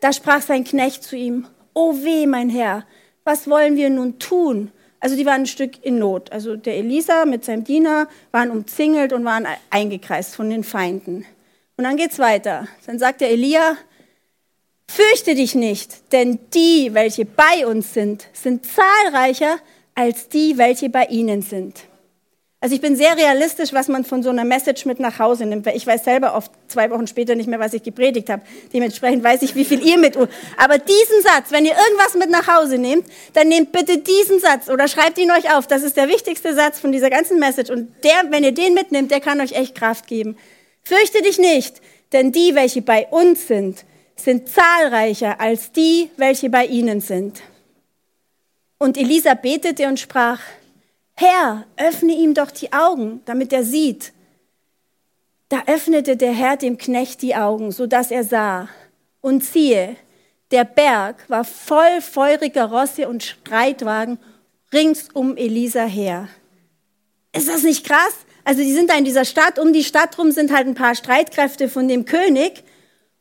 Da 0.00 0.14
sprach 0.14 0.40
sein 0.40 0.64
Knecht 0.64 1.04
zu 1.04 1.14
ihm, 1.14 1.46
O 1.74 1.92
weh, 1.92 2.26
mein 2.26 2.48
Herr, 2.48 2.86
was 3.24 3.50
wollen 3.50 3.76
wir 3.76 3.90
nun 3.90 4.18
tun? 4.18 4.72
Also 5.04 5.16
die 5.16 5.26
waren 5.26 5.42
ein 5.42 5.46
Stück 5.46 5.84
in 5.84 5.98
Not. 5.98 6.32
Also 6.32 6.56
der 6.56 6.78
Elisa 6.78 7.26
mit 7.26 7.44
seinem 7.44 7.62
Diener 7.62 8.08
waren 8.32 8.50
umzingelt 8.50 9.12
und 9.12 9.26
waren 9.26 9.46
eingekreist 9.68 10.34
von 10.34 10.48
den 10.48 10.64
Feinden. 10.64 11.26
Und 11.76 11.84
dann 11.84 11.98
geht's 11.98 12.18
weiter. 12.18 12.68
Dann 12.86 12.98
sagt 12.98 13.20
der 13.20 13.30
Elia, 13.30 13.76
fürchte 14.88 15.34
dich 15.34 15.54
nicht, 15.54 16.10
denn 16.12 16.38
die, 16.54 16.94
welche 16.94 17.26
bei 17.26 17.66
uns 17.66 17.92
sind, 17.92 18.28
sind 18.32 18.64
zahlreicher 18.64 19.58
als 19.94 20.30
die, 20.30 20.56
welche 20.56 20.88
bei 20.88 21.04
ihnen 21.04 21.42
sind. 21.42 21.82
Also 22.64 22.76
ich 22.76 22.80
bin 22.80 22.96
sehr 22.96 23.14
realistisch, 23.18 23.74
was 23.74 23.88
man 23.88 24.06
von 24.06 24.22
so 24.22 24.30
einer 24.30 24.46
Message 24.46 24.86
mit 24.86 24.98
nach 24.98 25.18
Hause 25.18 25.44
nimmt, 25.44 25.66
weil 25.66 25.76
ich 25.76 25.86
weiß 25.86 26.02
selber 26.02 26.34
oft 26.34 26.50
zwei 26.66 26.88
Wochen 26.88 27.06
später 27.06 27.34
nicht 27.34 27.46
mehr, 27.46 27.60
was 27.60 27.74
ich 27.74 27.82
gepredigt 27.82 28.30
habe. 28.30 28.40
Dementsprechend 28.72 29.22
weiß 29.22 29.42
ich, 29.42 29.54
wie 29.54 29.66
viel 29.66 29.86
ihr 29.86 29.98
mit. 29.98 30.16
Aber 30.16 30.78
diesen 30.78 31.22
Satz, 31.22 31.50
wenn 31.50 31.66
ihr 31.66 31.72
irgendwas 31.72 32.14
mit 32.14 32.30
nach 32.30 32.48
Hause 32.48 32.78
nehmt, 32.78 33.04
dann 33.34 33.48
nehmt 33.48 33.70
bitte 33.70 33.98
diesen 33.98 34.40
Satz 34.40 34.70
oder 34.70 34.88
schreibt 34.88 35.18
ihn 35.18 35.30
euch 35.30 35.54
auf. 35.54 35.66
Das 35.66 35.82
ist 35.82 35.98
der 35.98 36.08
wichtigste 36.08 36.54
Satz 36.54 36.80
von 36.80 36.90
dieser 36.90 37.10
ganzen 37.10 37.38
Message. 37.38 37.68
Und 37.68 38.02
der, 38.02 38.30
wenn 38.30 38.44
ihr 38.44 38.52
den 38.52 38.72
mitnimmt, 38.72 39.10
der 39.10 39.20
kann 39.20 39.42
euch 39.42 39.52
echt 39.52 39.74
Kraft 39.74 40.06
geben. 40.06 40.38
Fürchte 40.84 41.20
dich 41.20 41.36
nicht, 41.36 41.82
denn 42.14 42.32
die, 42.32 42.54
welche 42.54 42.80
bei 42.80 43.06
uns 43.10 43.46
sind, 43.46 43.84
sind 44.16 44.48
zahlreicher 44.48 45.38
als 45.38 45.70
die, 45.72 46.08
welche 46.16 46.48
bei 46.48 46.64
ihnen 46.64 47.02
sind. 47.02 47.42
Und 48.78 48.96
Elisa 48.96 49.34
betete 49.34 49.86
und 49.86 50.00
sprach, 50.00 50.40
Herr, 51.16 51.66
öffne 51.76 52.12
ihm 52.12 52.34
doch 52.34 52.50
die 52.50 52.72
Augen, 52.72 53.22
damit 53.24 53.52
er 53.52 53.64
sieht. 53.64 54.12
Da 55.48 55.62
öffnete 55.66 56.16
der 56.16 56.32
Herr 56.32 56.56
dem 56.56 56.78
Knecht 56.78 57.22
die 57.22 57.36
Augen, 57.36 57.70
so 57.70 57.86
dass 57.86 58.10
er 58.10 58.24
sah. 58.24 58.68
Und 59.20 59.44
siehe, 59.44 59.96
der 60.50 60.64
Berg 60.64 61.28
war 61.28 61.44
voll 61.44 62.00
feuriger 62.00 62.64
Rosse 62.64 63.08
und 63.08 63.22
Streitwagen 63.22 64.18
rings 64.72 65.08
um 65.12 65.36
Elisa 65.36 65.84
her. 65.84 66.28
Ist 67.32 67.48
das 67.48 67.62
nicht 67.62 67.86
krass? 67.86 68.14
Also 68.44 68.62
die 68.62 68.72
sind 68.72 68.90
da 68.90 68.96
in 68.96 69.04
dieser 69.04 69.24
Stadt, 69.24 69.58
um 69.58 69.72
die 69.72 69.84
Stadt 69.84 70.18
rum 70.18 70.30
sind 70.30 70.52
halt 70.52 70.66
ein 70.66 70.74
paar 70.74 70.94
Streitkräfte 70.94 71.68
von 71.68 71.88
dem 71.88 72.04
König. 72.04 72.62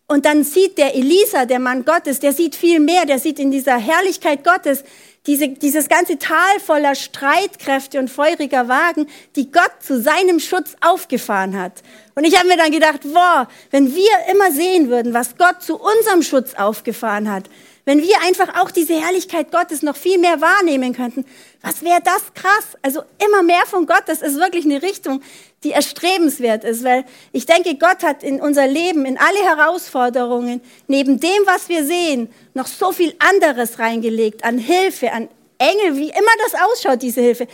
Und 0.08 0.26
dann 0.26 0.44
sieht 0.44 0.78
der 0.78 0.96
Elisa, 0.96 1.46
der 1.46 1.60
Mann 1.60 1.86
Gottes, 1.86 2.20
der 2.20 2.34
sieht 2.34 2.56
viel 2.56 2.80
mehr, 2.80 3.06
der 3.06 3.20
sieht 3.20 3.40
in 3.40 3.52
dieser 3.52 3.78
Herrlichkeit 3.78 4.44
Gottes, 4.44 4.84
diese, 5.26 5.50
dieses 5.50 5.88
ganze 5.88 6.18
Tal 6.18 6.60
voller 6.60 6.96
Streitkräfte 6.96 8.00
und 8.00 8.10
feuriger 8.10 8.68
Wagen, 8.68 9.08
die 9.36 9.52
Gott 9.52 9.72
zu 9.80 10.02
seinem 10.02 10.40
Schutz 10.40 10.76
aufgefahren 10.82 11.58
hat. 11.58 11.82
Und 12.16 12.26
ich 12.26 12.38
habe 12.38 12.48
mir 12.48 12.58
dann 12.58 12.72
gedacht, 12.72 13.02
wow, 13.06 13.48
wenn 13.72 13.96
wir 13.96 14.12
immer 14.32 14.52
sehen 14.52 14.90
würden, 14.90 15.14
was 15.14 15.38
Gott 15.38 15.62
zu 15.62 15.80
unserem 15.80 16.24
Schutz 16.24 16.56
aufgefahren 16.56 17.32
hat, 17.32 17.50
wenn 17.86 18.02
wir 18.02 18.22
einfach 18.26 18.62
auch 18.62 18.72
diese 18.72 19.00
Herrlichkeit 19.00 19.52
Gottes 19.52 19.82
noch 19.82 19.98
viel 19.98 20.18
mehr 20.18 20.40
wahrnehmen 20.40 20.94
könnten, 20.94 21.26
was 21.62 21.82
wäre 21.82 22.02
das 22.04 22.34
krass? 22.34 22.78
Also 22.82 23.04
immer 23.26 23.44
mehr 23.44 23.66
von 23.66 23.86
Gott, 23.86 24.04
das 24.08 24.22
ist 24.22 24.36
wirklich 24.36 24.66
eine 24.66 24.82
Richtung, 24.82 25.22
die 25.64 25.72
erstrebenswert 25.72 26.64
ist, 26.64 26.84
weil 26.84 27.06
ich 27.32 27.46
denke, 27.46 27.76
Gott 27.76 28.04
hat 28.04 28.24
in 28.24 28.42
unser 28.42 28.68
Leben, 28.68 29.06
in 29.06 29.18
alle 29.18 29.40
Herausforderungen, 29.44 30.62
neben 30.88 31.20
dem, 31.20 31.46
was 31.46 31.70
wir 31.70 31.86
sehen, 31.86 32.30
noch 32.54 32.68
so 32.68 32.92
viel 32.92 33.16
anderes 33.20 33.80
reingelegt 33.80 34.44
an 34.44 34.58
Hilfe, 34.58 35.12
an 35.12 35.30
Engel, 35.58 35.98
wie 35.98 36.10
immer 36.10 36.32
das 36.44 36.62
ausschaut, 36.62 37.02
diese 37.02 37.22
Hilfe. 37.22 37.48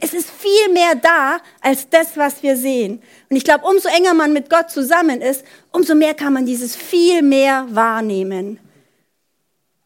Es 0.00 0.14
ist 0.14 0.28
viel 0.30 0.72
mehr 0.72 0.96
da 0.96 1.38
als 1.60 1.88
das, 1.88 2.16
was 2.16 2.42
wir 2.42 2.56
sehen. 2.56 3.00
Und 3.30 3.36
ich 3.36 3.44
glaube, 3.44 3.64
umso 3.66 3.88
enger 3.88 4.14
man 4.14 4.32
mit 4.32 4.50
Gott 4.50 4.68
zusammen 4.70 5.20
ist, 5.20 5.44
umso 5.70 5.94
mehr 5.94 6.14
kann 6.14 6.32
man 6.32 6.44
dieses 6.44 6.74
viel 6.74 7.22
mehr 7.22 7.66
wahrnehmen. 7.70 8.58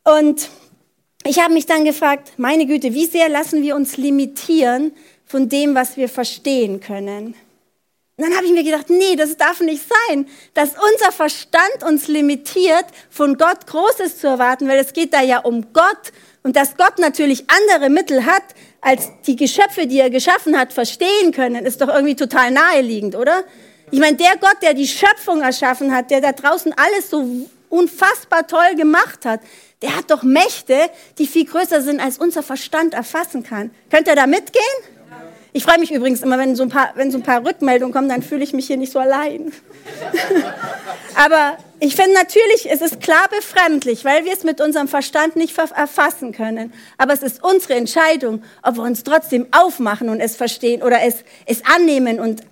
Und 0.04 0.49
ich 1.25 1.40
habe 1.40 1.52
mich 1.52 1.66
dann 1.66 1.85
gefragt, 1.85 2.33
meine 2.38 2.66
Güte, 2.66 2.95
wie 2.95 3.06
sehr 3.06 3.28
lassen 3.28 3.62
wir 3.62 3.75
uns 3.75 3.97
limitieren 3.97 4.92
von 5.26 5.49
dem, 5.49 5.75
was 5.75 5.97
wir 5.97 6.09
verstehen 6.09 6.80
können? 6.80 7.35
Und 8.18 8.25
dann 8.25 8.35
habe 8.35 8.46
ich 8.46 8.52
mir 8.52 8.64
gedacht, 8.64 8.88
nee, 8.88 9.14
das 9.14 9.37
darf 9.37 9.61
nicht 9.61 9.82
sein, 10.08 10.26
dass 10.54 10.70
unser 10.70 11.12
Verstand 11.12 11.85
uns 11.87 12.08
limitiert, 12.08 12.87
von 13.11 13.37
Gott 13.37 13.66
Großes 13.66 14.18
zu 14.18 14.26
erwarten, 14.26 14.68
weil 14.68 14.78
es 14.78 14.94
geht 14.94 15.12
da 15.12 15.20
ja 15.20 15.40
um 15.40 15.75
Gott 15.75 16.12
und 16.42 16.56
dass 16.56 16.78
Gott 16.78 16.99
natürlich 16.99 17.44
andere 17.50 17.90
Mittel 17.90 18.25
hat, 18.25 18.42
als 18.80 19.11
die 19.26 19.37
Geschöpfe, 19.37 19.87
die 19.87 20.00
er 20.00 20.08
geschaffen 20.08 20.58
hat, 20.58 20.73
verstehen 20.73 21.30
können, 21.32 21.66
ist 21.66 21.82
doch 21.82 21.88
irgendwie 21.88 22.16
total 22.16 22.52
naheliegend, 22.52 23.16
oder? 23.16 23.44
Ich 23.90 24.00
meine, 24.00 24.16
der 24.16 24.38
Gott, 24.40 24.62
der 24.62 24.73
die 24.73 24.88
Schöpfung 24.88 25.42
erschaffen 25.42 25.94
hat, 25.94 26.11
der 26.11 26.23
da 26.23 26.32
draußen 26.32 26.73
alles 26.73 27.11
so 27.11 27.23
unfassbar 27.68 28.46
toll 28.46 28.76
gemacht 28.76 29.26
hat, 29.26 29.40
der 29.82 29.94
hat 29.94 30.11
doch 30.11 30.23
Mächte, 30.23 30.88
die 31.18 31.26
viel 31.26 31.44
größer 31.44 31.82
sind, 31.82 32.00
als 32.00 32.16
unser 32.16 32.42
Verstand 32.42 32.94
erfassen 32.94 33.42
kann. 33.42 33.73
Könnt 33.90 34.08
ihr 34.08 34.16
da 34.16 34.26
mitgehen? 34.26 34.64
Ich 35.56 35.64
freue 35.64 35.78
mich 35.78 35.90
übrigens 35.90 36.20
immer, 36.20 36.36
wenn 36.36 36.54
so 36.54 36.64
ein 36.64 36.68
paar, 36.68 36.90
wenn 36.96 37.10
so 37.10 37.16
ein 37.16 37.22
paar 37.22 37.42
Rückmeldungen 37.42 37.90
kommen, 37.90 38.10
dann 38.10 38.20
fühle 38.20 38.44
ich 38.44 38.52
mich 38.52 38.66
hier 38.66 38.76
nicht 38.76 38.92
so 38.92 38.98
allein. 38.98 39.50
Aber 41.14 41.56
ich 41.80 41.96
finde 41.96 42.12
natürlich, 42.12 42.70
es 42.70 42.82
ist 42.82 43.00
klar 43.00 43.26
befremdlich, 43.30 44.04
weil 44.04 44.26
wir 44.26 44.34
es 44.34 44.44
mit 44.44 44.60
unserem 44.60 44.86
Verstand 44.86 45.34
nicht 45.34 45.56
erfassen 45.56 46.32
können. 46.32 46.75
Aber 46.98 47.14
es 47.14 47.22
ist 47.22 47.42
unsere 47.42 47.72
Entscheidung, 47.72 48.42
ob 48.62 48.76
wir 48.76 48.82
uns 48.82 49.02
trotzdem 49.02 49.46
aufmachen 49.50 50.10
und 50.10 50.20
es 50.20 50.36
verstehen 50.36 50.82
oder 50.82 51.00
es, 51.00 51.25
es 51.46 51.62
annehmen 51.64 52.20
und 52.20 52.42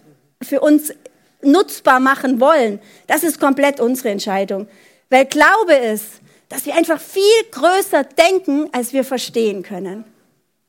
für 0.40 0.61
uns 0.61 0.94
nutzbar 1.42 2.00
machen 2.00 2.40
wollen. 2.40 2.80
Das 3.06 3.23
ist 3.23 3.38
komplett 3.38 3.80
unsere 3.80 4.08
Entscheidung. 4.08 4.66
Weil 5.11 5.26
Glaube 5.26 5.75
ist, 5.75 6.06
dass 6.49 6.64
wir 6.64 6.75
einfach 6.75 6.99
viel 6.99 7.23
größer 7.50 8.04
denken, 8.04 8.70
als 8.73 8.94
wir 8.94 9.04
verstehen 9.04 9.62
können. 9.62 10.06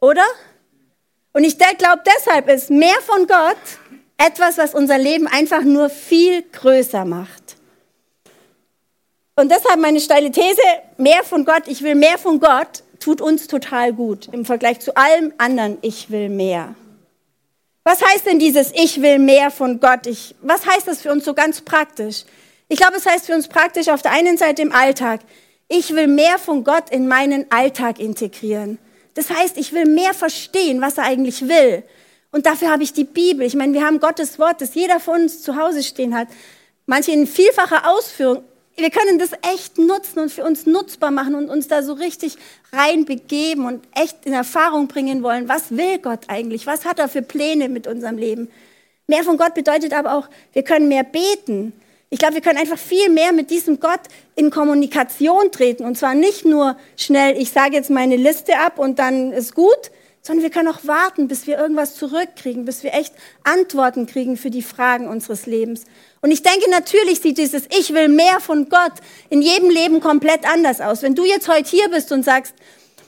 Oder? 0.01 0.25
Und 1.35 1.43
ich 1.43 1.57
glaube, 1.57 2.01
deshalb 2.05 2.47
ist 2.47 2.69
mehr 2.69 2.95
von 3.05 3.27
Gott 3.27 3.57
etwas, 4.15 4.57
was 4.57 4.73
unser 4.73 4.97
Leben 4.97 5.27
einfach 5.27 5.63
nur 5.63 5.89
viel 5.89 6.43
größer 6.43 7.03
macht. 7.03 7.57
Und 9.35 9.51
deshalb 9.51 9.81
meine 9.81 9.99
steile 9.99 10.31
These, 10.31 10.61
mehr 10.97 11.25
von 11.25 11.43
Gott, 11.43 11.63
ich 11.67 11.81
will 11.81 11.95
mehr 11.95 12.17
von 12.17 12.39
Gott, 12.39 12.83
tut 13.01 13.19
uns 13.19 13.47
total 13.47 13.91
gut 13.91 14.29
im 14.31 14.45
Vergleich 14.45 14.79
zu 14.79 14.95
allem 14.95 15.33
anderen, 15.37 15.77
ich 15.81 16.09
will 16.09 16.29
mehr. 16.29 16.73
Was 17.83 18.01
heißt 18.01 18.27
denn 18.27 18.39
dieses 18.39 18.71
Ich 18.71 19.01
will 19.01 19.19
mehr 19.19 19.51
von 19.51 19.81
Gott? 19.81 20.07
Ich, 20.07 20.35
was 20.41 20.65
heißt 20.65 20.87
das 20.87 21.01
für 21.01 21.11
uns 21.11 21.25
so 21.25 21.33
ganz 21.33 21.59
praktisch? 21.59 22.23
Ich 22.69 22.79
glaube, 22.79 22.95
es 22.95 23.05
heißt 23.05 23.25
für 23.25 23.35
uns 23.35 23.49
praktisch 23.49 23.89
auf 23.89 24.01
der 24.01 24.13
einen 24.13 24.37
Seite 24.37 24.61
im 24.61 24.71
Alltag, 24.71 25.19
ich 25.67 25.93
will 25.93 26.07
mehr 26.07 26.39
von 26.39 26.63
Gott 26.63 26.89
in 26.91 27.09
meinen 27.09 27.51
Alltag 27.51 27.99
integrieren. 27.99 28.79
Das 29.15 29.29
heißt, 29.29 29.57
ich 29.57 29.73
will 29.73 29.85
mehr 29.85 30.13
verstehen, 30.13 30.81
was 30.81 30.97
er 30.97 31.05
eigentlich 31.05 31.47
will. 31.47 31.83
Und 32.31 32.45
dafür 32.45 32.69
habe 32.69 32.83
ich 32.83 32.93
die 32.93 33.05
Bibel. 33.05 33.45
Ich 33.45 33.55
meine, 33.55 33.73
wir 33.73 33.85
haben 33.85 33.99
Gottes 33.99 34.37
Wort, 34.39 34.61
das 34.61 34.75
jeder 34.75 34.99
von 34.99 35.21
uns 35.21 35.41
zu 35.41 35.55
Hause 35.55 35.81
stehen 35.83 36.13
hat. 36.13 36.27
Manche 36.85 37.11
in 37.11 37.25
vielfacher 37.27 37.89
Ausführung. 37.89 38.43
wir 38.75 38.89
können 38.89 39.17
das 39.17 39.31
echt 39.53 39.77
nutzen 39.77 40.19
und 40.19 40.31
für 40.31 40.43
uns 40.43 40.65
nutzbar 40.65 41.11
machen 41.11 41.33
und 41.33 41.49
uns 41.49 41.69
da 41.69 41.81
so 41.81 41.93
richtig 41.93 42.37
reinbegeben 42.73 43.65
und 43.65 43.85
echt 43.95 44.25
in 44.25 44.33
Erfahrung 44.33 44.89
bringen 44.89 45.23
wollen. 45.23 45.47
Was 45.47 45.71
will 45.71 45.97
Gott 45.99 46.25
eigentlich? 46.27 46.67
Was 46.67 46.83
hat 46.83 46.99
er 46.99 47.07
für 47.07 47.21
Pläne 47.21 47.69
mit 47.69 47.87
unserem 47.87 48.17
Leben? 48.17 48.51
Mehr 49.07 49.23
von 49.23 49.37
Gott 49.37 49.53
bedeutet 49.53 49.93
aber 49.93 50.15
auch, 50.15 50.27
wir 50.51 50.63
können 50.63 50.89
mehr 50.89 51.03
beten. 51.03 51.71
Ich 52.15 52.19
glaube, 52.19 52.35
wir 52.35 52.41
können 52.41 52.59
einfach 52.59 52.77
viel 52.77 53.09
mehr 53.09 53.33
mit 53.33 53.49
diesem 53.49 53.81
Gott 53.81 53.99
in 54.37 54.49
Kommunikation 54.49 55.51
treten. 55.51 55.83
Und 55.83 55.97
zwar 55.97 56.15
nicht 56.15 56.45
nur 56.45 56.77
schnell, 56.95 57.37
ich 57.37 57.51
sage 57.51 57.75
jetzt 57.75 57.89
meine 57.89 58.15
Liste 58.15 58.57
ab 58.57 58.79
und 58.79 58.99
dann 58.99 59.33
ist 59.33 59.53
gut, 59.53 59.91
sondern 60.21 60.43
wir 60.43 60.49
können 60.49 60.69
auch 60.69 60.87
warten, 60.87 61.27
bis 61.27 61.45
wir 61.45 61.57
irgendwas 61.57 61.95
zurückkriegen, 61.95 62.63
bis 62.63 62.83
wir 62.83 62.93
echt 62.93 63.13
Antworten 63.43 64.05
kriegen 64.05 64.37
für 64.37 64.49
die 64.49 64.61
Fragen 64.61 65.09
unseres 65.09 65.45
Lebens. 65.45 65.83
Und 66.21 66.31
ich 66.31 66.41
denke, 66.41 66.69
natürlich 66.69 67.19
sieht 67.19 67.37
dieses 67.37 67.63
Ich 67.77 67.93
will 67.93 68.07
mehr 68.07 68.39
von 68.39 68.69
Gott 68.69 68.93
in 69.29 69.41
jedem 69.41 69.69
Leben 69.69 69.99
komplett 69.99 70.49
anders 70.49 70.79
aus. 70.79 71.01
Wenn 71.01 71.15
du 71.15 71.25
jetzt 71.25 71.49
heute 71.49 71.69
hier 71.69 71.89
bist 71.89 72.13
und 72.13 72.23
sagst, 72.23 72.53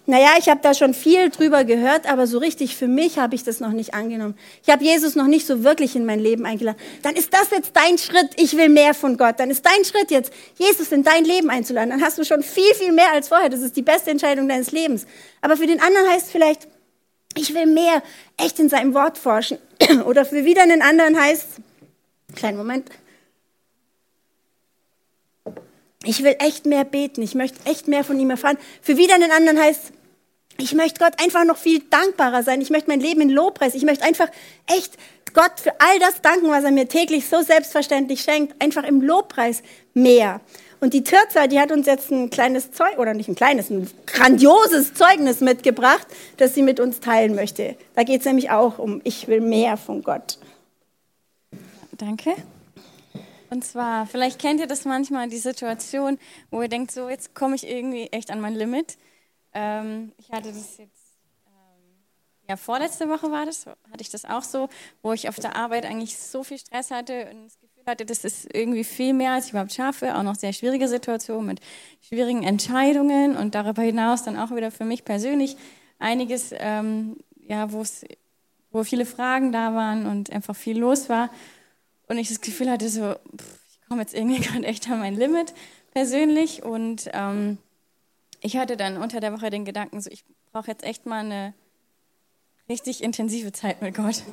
naja, 0.10 0.30
ich 0.40 0.48
habe 0.48 0.62
da 0.64 0.74
schon 0.74 0.94
viel 0.94 1.30
drüber 1.30 1.66
gehört, 1.66 2.10
aber 2.10 2.28
so 2.28 2.38
richtig 2.38 2.78
für 2.78 2.88
mich 2.88 3.20
habe 3.20 3.36
ich 3.36 3.44
das 3.44 3.60
noch 3.60 3.74
nicht 3.74 3.94
angenommen. 3.94 4.38
Ich 4.64 4.70
habe 4.70 4.82
Jesus 4.82 5.16
noch 5.16 5.28
nicht 5.28 5.46
so 5.46 5.66
wirklich 5.66 5.98
in 5.98 6.06
mein 6.06 6.22
Leben 6.22 6.46
eingeladen. 6.46 6.80
Dann 7.04 7.16
ist 7.16 7.34
das 7.34 7.52
jetzt 7.52 7.76
dein 7.76 7.98
Schritt, 7.98 8.30
ich 8.38 8.56
will 8.56 8.70
mehr 8.70 8.94
von 8.94 9.18
Gott. 9.18 9.38
Dann 9.38 9.50
ist 9.50 9.66
dein 9.66 9.84
Schritt 9.84 10.10
jetzt, 10.10 10.32
Jesus 10.58 10.94
in 10.94 11.04
dein 11.04 11.26
Leben 11.26 11.50
einzuladen. 11.50 11.90
Dann 11.90 12.02
hast 12.02 12.18
du 12.18 12.24
schon 12.24 12.42
viel, 12.42 12.74
viel 12.76 12.94
mehr 12.94 13.12
als 13.12 13.28
vorher. 13.28 13.50
Das 13.50 13.60
ist 13.60 13.76
die 13.76 13.82
beste 13.82 14.10
Entscheidung 14.10 14.48
deines 14.48 14.72
Lebens. 14.72 15.06
Aber 15.42 15.58
für 15.58 15.68
den 15.68 15.82
anderen 15.82 16.10
heißt 16.10 16.32
vielleicht, 16.32 16.70
ich 17.36 17.54
will 17.54 17.66
mehr 17.66 18.02
echt 18.38 18.60
in 18.60 18.70
seinem 18.70 18.94
Wort 18.94 19.18
forschen. 19.18 19.58
Oder 20.06 20.24
für 20.24 20.46
wieder 20.46 20.64
einen 20.64 20.82
anderen 20.82 21.20
heißt, 21.20 21.48
kleinen 22.34 22.58
Moment, 22.58 22.90
ich 26.06 26.24
will 26.24 26.38
echt 26.40 26.66
mehr 26.66 26.86
beten, 26.86 27.22
ich 27.22 27.36
möchte 27.36 27.60
echt 27.66 27.90
mehr 27.90 28.06
von 28.06 28.18
ihm 28.18 28.30
erfahren. 28.30 28.58
Für 28.82 28.96
wieder 28.96 29.16
einen 29.16 29.32
anderen 29.32 29.60
heißt, 29.60 29.92
ich 30.58 30.74
möchte 30.74 31.00
Gott 31.00 31.14
einfach 31.22 31.46
noch 31.46 31.58
viel 31.58 31.82
dankbarer 31.90 32.44
sein. 32.44 32.62
Ich 32.62 32.70
möchte 32.70 32.90
mein 32.90 33.00
Leben 33.00 33.22
in 33.22 33.30
Lobpreis. 33.30 33.76
Ich 33.76 33.84
möchte 33.84 34.04
einfach 34.04 34.28
echt 34.68 34.98
Gott 35.34 35.60
für 35.62 35.80
all 35.80 36.00
das 36.00 36.22
danken, 36.22 36.50
was 36.50 36.64
er 36.64 36.72
mir 36.72 36.88
täglich 36.88 37.28
so 37.28 37.42
selbstverständlich 37.42 38.22
schenkt. 38.22 38.62
Einfach 38.62 38.84
im 38.84 39.02
Lobpreis 39.02 39.62
mehr. 39.94 40.42
Und 40.80 40.94
die 40.94 41.04
Tirza, 41.04 41.48
die 41.48 41.60
hat 41.60 41.72
uns 41.72 41.88
jetzt 41.88 42.12
ein 42.12 42.30
kleines 42.30 42.72
Zeug, 42.72 43.00
oder 43.00 43.14
nicht 43.14 43.28
ein 43.28 43.36
kleines, 43.36 43.70
ein 43.70 43.90
grandioses 44.06 44.94
Zeugnis 44.94 45.42
mitgebracht, 45.42 46.06
das 46.38 46.54
sie 46.54 46.62
mit 46.62 46.80
uns 46.80 47.00
teilen 47.00 47.34
möchte. 47.36 47.76
Da 47.96 48.04
geht 48.04 48.20
es 48.20 48.26
nämlich 48.26 48.52
auch 48.52 48.78
um, 48.78 49.02
ich 49.04 49.28
will 49.28 49.42
mehr 49.42 49.78
von 49.78 50.04
Gott. 50.04 50.38
Danke. 51.98 52.36
Und 53.50 53.66
zwar, 53.66 54.06
vielleicht 54.06 54.40
kennt 54.40 54.60
ihr 54.60 54.68
das 54.68 54.86
manchmal, 54.86 55.30
die 55.30 55.38
Situation, 55.38 56.20
wo 56.52 56.62
ihr 56.62 56.68
denkt, 56.68 56.92
so, 56.92 57.10
jetzt 57.10 57.34
komme 57.34 57.56
ich 57.56 57.68
irgendwie 57.68 58.08
echt 58.12 58.30
an 58.30 58.42
mein 58.42 58.54
Limit. 58.54 58.98
Ähm, 59.58 60.12
ich 60.18 60.32
hatte 60.32 60.50
das 60.50 60.78
jetzt, 60.78 61.18
ähm, 61.48 62.04
ja, 62.48 62.58
vorletzte 62.58 63.10
Woche 63.10 63.32
war 63.32 63.46
das, 63.46 63.66
hatte 63.66 64.02
ich 64.02 64.10
das 64.10 64.24
auch 64.26 64.44
so, 64.44 64.70
wo 65.02 65.14
ich 65.14 65.30
auf 65.30 65.38
der 65.38 65.56
Arbeit 65.56 65.86
eigentlich 65.86 66.18
so 66.18 66.44
viel 66.44 66.60
Stress 66.60 66.92
hatte 66.92 67.30
und 67.32 67.46
das 67.46 67.58
hatte, 67.88 68.06
das 68.06 68.24
ist 68.24 68.54
irgendwie 68.54 68.84
viel 68.84 69.14
mehr, 69.14 69.32
als 69.32 69.46
ich 69.46 69.52
überhaupt 69.52 69.74
schaffe. 69.74 70.16
Auch 70.16 70.24
noch 70.24 70.36
sehr 70.36 70.54
schwierige 70.54 70.88
Situationen 70.88 71.48
mit 71.48 71.62
schwierigen 72.02 72.44
Entscheidungen 72.44 73.36
und 73.36 73.56
darüber 73.56 73.82
hinaus 73.82 74.24
dann 74.24 74.38
auch 74.38 74.52
wieder 74.52 74.72
für 74.72 74.86
mich 74.86 75.06
persönlich 75.06 75.58
einiges, 75.98 76.54
ähm, 76.58 77.18
ja, 77.48 77.72
wo 77.72 78.84
viele 78.84 79.06
Fragen 79.06 79.52
da 79.52 79.74
waren 79.74 80.06
und 80.06 80.32
einfach 80.32 80.56
viel 80.56 80.78
los 80.78 81.10
war. 81.10 81.30
Und 82.08 82.18
ich 82.18 82.28
das 82.28 82.42
Gefühl 82.42 82.70
hatte, 82.70 82.90
so, 82.90 83.14
pff, 83.14 83.58
ich 83.70 83.88
komme 83.88 84.02
jetzt 84.02 84.14
irgendwie 84.14 84.40
gerade 84.42 84.66
echt 84.66 84.90
an 84.90 85.00
mein 85.00 85.16
Limit 85.16 85.54
persönlich. 85.94 86.64
Und 86.64 87.10
ähm, 87.14 87.58
ich 88.42 88.58
hatte 88.58 88.78
dann 88.78 88.98
unter 88.98 89.20
der 89.20 89.34
Woche 89.34 89.50
den 89.50 89.66
Gedanken, 89.66 90.02
so, 90.02 90.10
ich 90.10 90.24
brauche 90.52 90.68
jetzt 90.68 90.84
echt 90.84 91.06
mal 91.06 91.20
eine 91.20 91.54
richtig 92.70 93.04
intensive 93.04 93.52
Zeit 93.52 93.82
mit 93.82 93.96
Gott. 93.96 94.24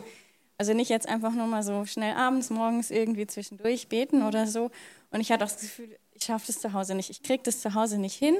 Also 0.57 0.73
nicht 0.73 0.89
jetzt 0.89 1.09
einfach 1.09 1.33
nur 1.33 1.47
mal 1.47 1.63
so 1.63 1.85
schnell 1.85 2.15
abends, 2.15 2.51
morgens 2.51 2.91
irgendwie 2.91 3.27
zwischendurch 3.27 3.89
beten 3.89 4.23
oder 4.23 4.47
so. 4.47 4.71
Und 5.11 5.21
ich 5.21 5.33
hatte 5.33 5.45
auch 5.45 5.49
das 5.49 5.61
Gefühl, 5.61 5.99
ich 6.13 6.25
schaffe 6.25 6.47
das 6.47 6.61
zu 6.61 6.73
Hause 6.73 6.95
nicht. 6.95 7.11
Ich 7.11 7.23
kriege 7.23 7.43
das 7.43 7.61
zu 7.61 7.75
Hause 7.75 7.99
nicht 7.99 8.17
hin, 8.17 8.37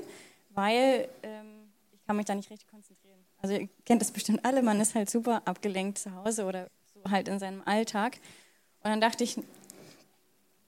weil 0.51 1.09
ähm, 1.23 1.73
ich 1.93 2.05
kann 2.07 2.17
mich 2.17 2.27
da 2.27 2.35
nicht 2.35 2.51
richtig 2.51 2.69
konzentrieren. 2.69 3.19
Also 3.39 3.57
ihr 3.57 3.69
kennt 3.85 4.01
das 4.01 4.13
bestimmt 4.13 4.45
alle, 4.45 4.63
man 4.63 4.81
ist 4.81 4.95
halt 4.95 5.11
super 5.11 5.43
abgelenkt 5.45 5.99
zu 5.99 6.15
Hause 6.15 6.45
oder 6.45 6.71
so 6.95 7.11
halt 7.11 7.29
in 7.29 7.39
seinem 7.39 7.63
Alltag. 7.65 8.19
Und 8.83 8.91
dann 8.91 9.01
dachte 9.01 9.25
ich, 9.25 9.37
mh, 9.37 9.43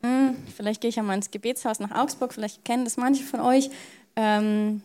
hm, 0.02 0.36
vielleicht 0.54 0.80
gehe 0.80 0.88
ich 0.88 0.96
ja 0.96 1.02
mal 1.02 1.14
ins 1.14 1.30
Gebetshaus 1.30 1.80
nach 1.80 1.92
Augsburg, 1.92 2.34
vielleicht 2.34 2.64
kennen 2.64 2.84
das 2.84 2.96
manche 2.96 3.22
von 3.22 3.40
euch. 3.40 3.70
Ähm, 4.16 4.82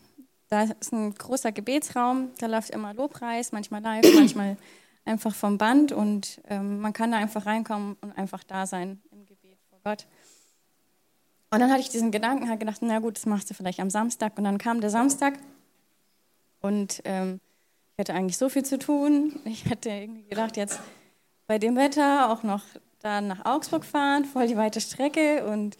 da 0.50 0.64
ist 0.64 0.92
ein 0.92 1.16
großer 1.16 1.52
Gebetsraum, 1.52 2.32
da 2.38 2.48
läuft 2.48 2.72
immer 2.72 2.94
Lobpreis, 2.94 3.52
manchmal 3.52 3.82
live, 3.82 4.14
manchmal 4.16 4.58
einfach 5.06 5.34
vom 5.34 5.58
Band 5.58 5.92
und 5.92 6.42
ähm, 6.50 6.80
man 6.80 6.94
kann 6.94 7.12
da 7.12 7.18
einfach 7.18 7.46
reinkommen 7.46 7.96
und 8.02 8.18
einfach 8.18 8.44
da 8.44 8.68
sein 8.68 9.02
im 9.12 9.26
Gebet 9.26 9.58
vor 9.70 9.80
Gott. 9.84 10.06
Und 11.50 11.60
dann 11.60 11.72
hatte 11.72 11.82
ich 11.82 11.90
diesen 11.90 12.12
Gedanken, 12.12 12.48
habe 12.48 12.60
gedacht, 12.60 12.80
na 12.82 13.00
gut, 13.00 13.18
das 13.18 13.26
machst 13.26 13.50
du 13.50 13.54
vielleicht 13.54 13.80
am 13.82 13.90
Samstag. 13.90 14.38
Und 14.38 14.46
dann 14.46 14.58
kam 14.58 14.80
der 14.80 14.90
Samstag 14.90 15.38
und 16.62 17.02
ähm, 17.04 17.42
ich 17.94 18.00
hatte 18.00 18.14
eigentlich 18.14 18.38
so 18.38 18.48
viel 18.48 18.64
zu 18.64 18.80
tun. 18.80 19.40
Ich 19.46 19.66
hätte 19.66 19.90
irgendwie 19.90 20.24
gedacht, 20.24 20.56
jetzt 20.56 20.80
bei 21.48 21.60
dem 21.60 21.76
Wetter 21.76 22.32
auch 22.32 22.44
noch 22.44 22.64
da 23.00 23.20
nach 23.20 23.46
Augsburg 23.46 23.84
fahren, 23.84 24.26
voll 24.26 24.48
die 24.48 24.56
weite 24.56 24.80
Strecke 24.80 25.46
und 25.46 25.76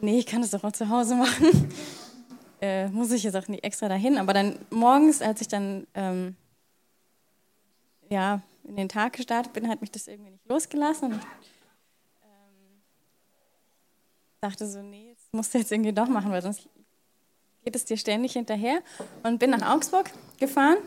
nee, 0.00 0.18
ich 0.18 0.26
kann 0.26 0.42
das 0.42 0.50
doch 0.50 0.64
auch 0.64 0.72
zu 0.72 0.88
Hause 0.88 1.14
machen. 1.14 1.70
Äh, 2.60 2.88
muss 2.88 3.10
ich 3.12 3.22
jetzt 3.22 3.36
auch 3.36 3.48
nicht 3.48 3.64
extra 3.64 3.88
dahin. 3.88 4.18
Aber 4.18 4.32
dann 4.32 4.58
morgens, 4.70 5.22
als 5.22 5.40
ich 5.40 5.48
dann 5.48 5.86
ähm, 5.94 6.36
ja, 8.08 8.40
in 8.64 8.76
den 8.76 8.88
Tag 8.88 9.14
gestartet 9.14 9.52
bin, 9.52 9.68
hat 9.68 9.80
mich 9.80 9.90
das 9.90 10.06
irgendwie 10.08 10.30
nicht 10.30 10.48
losgelassen. 10.48 11.12
Und 11.12 11.18
ich 11.18 11.48
ähm, 12.22 12.82
dachte 14.40 14.66
so, 14.66 14.82
nee, 14.82 15.14
das 15.14 15.32
musst 15.32 15.54
du 15.54 15.58
jetzt 15.58 15.72
irgendwie 15.72 15.92
doch 15.92 16.08
machen, 16.08 16.30
weil 16.30 16.42
sonst 16.42 16.68
geht 17.64 17.76
es 17.76 17.84
dir 17.84 17.96
ständig 17.96 18.32
hinterher. 18.32 18.82
Und 19.22 19.38
bin 19.38 19.50
nach 19.50 19.74
Augsburg 19.74 20.10
gefahren. 20.38 20.78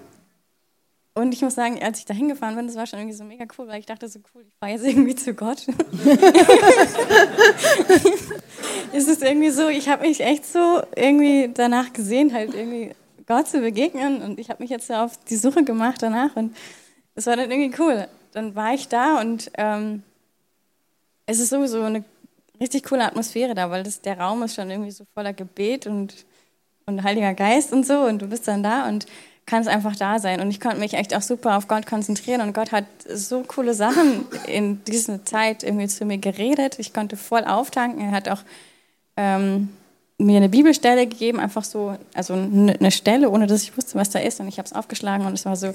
Und 1.14 1.34
ich 1.34 1.42
muss 1.42 1.56
sagen, 1.56 1.84
als 1.84 2.00
ich 2.00 2.06
da 2.06 2.14
hingefahren 2.14 2.56
bin, 2.56 2.68
das 2.68 2.78
war 2.78 2.88
schon 2.88 3.00
irgendwie 3.00 3.18
so 3.18 3.26
mega 3.26 3.46
cool, 3.58 3.68
weil 3.68 3.80
ich 3.80 3.86
dachte 3.86 4.08
so, 4.08 4.20
cool, 4.34 4.46
ich 4.48 4.54
fahre 4.60 4.72
jetzt 4.72 4.86
irgendwie 4.86 5.16
zu 5.16 5.34
Gott. 5.34 5.68
es 8.94 9.10
ist 9.10 9.22
irgendwie 9.22 9.50
so, 9.50 9.68
ich 9.68 9.90
habe 9.90 10.08
mich 10.08 10.22
echt 10.22 10.46
so 10.46 10.82
irgendwie 10.96 11.50
danach 11.54 11.92
gesehen, 11.92 12.34
halt 12.34 12.54
irgendwie 12.54 12.92
Gott 13.28 13.50
zu 13.50 13.60
begegnen. 13.60 14.22
Und 14.22 14.40
ich 14.40 14.50
habe 14.50 14.64
mich 14.64 14.70
jetzt 14.70 14.90
auf 14.90 15.18
die 15.30 15.36
Suche 15.36 15.66
gemacht 15.66 16.02
danach. 16.02 16.38
Und 16.38 16.56
das 17.16 17.26
war 17.26 17.36
dann 17.36 17.52
irgendwie 17.52 17.78
cool. 17.82 18.08
Dann 18.32 18.56
war 18.56 18.74
ich 18.74 18.88
da 18.88 19.20
und 19.20 19.52
ähm, 19.58 20.04
es 21.26 21.40
ist 21.40 21.50
sowieso 21.50 21.82
eine 21.82 22.06
richtig 22.62 22.84
coole 22.84 23.04
Atmosphäre 23.04 23.54
da, 23.54 23.70
weil 23.70 23.84
das, 23.84 24.02
der 24.02 24.20
Raum 24.20 24.44
ist 24.44 24.56
schon 24.56 24.70
irgendwie 24.70 24.92
so 24.92 25.06
voller 25.14 25.34
Gebet 25.34 25.88
und, 25.88 26.26
und 26.86 27.04
Heiliger 27.04 27.34
Geist 27.34 27.74
und 27.74 27.86
so 27.86 28.02
und 28.02 28.22
du 28.22 28.28
bist 28.28 28.48
dann 28.48 28.64
da 28.64 28.88
und 28.88 29.08
kannst 29.52 29.68
einfach 29.68 29.98
da 29.98 30.18
sein. 30.18 30.40
Und 30.40 30.50
ich 30.50 30.62
konnte 30.62 30.80
mich 30.80 30.94
echt 30.94 31.14
auch 31.14 31.22
super 31.22 31.58
auf 31.58 31.68
Gott 31.68 31.86
konzentrieren 31.86 32.40
und 32.40 32.54
Gott 32.54 32.72
hat 32.72 32.86
so 33.14 33.44
coole 33.46 33.74
Sachen 33.74 34.26
in 34.48 34.82
dieser 34.86 35.26
Zeit 35.26 35.64
irgendwie 35.64 35.88
zu 35.88 36.06
mir 36.06 36.18
geredet. 36.18 36.80
Ich 36.80 36.94
konnte 36.94 37.18
voll 37.18 37.44
auftanken. 37.44 38.02
Er 38.02 38.12
hat 38.12 38.30
auch 38.30 38.40
ähm, 39.18 39.68
mir 40.18 40.38
eine 40.38 40.48
Bibelstelle 40.48 41.06
gegeben, 41.06 41.42
einfach 41.42 41.66
so, 41.66 41.98
also 42.14 42.34
eine 42.34 42.92
Stelle, 42.92 43.30
ohne 43.30 43.46
dass 43.46 43.64
ich 43.64 43.76
wusste, 43.76 43.96
was 43.96 44.10
da 44.10 44.20
ist. 44.20 44.40
Und 44.40 44.48
ich 44.48 44.58
habe 44.58 44.68
es 44.68 44.74
aufgeschlagen 44.74 45.26
und 45.26 45.34
es 45.34 45.44
war 45.44 45.58
so, 45.58 45.74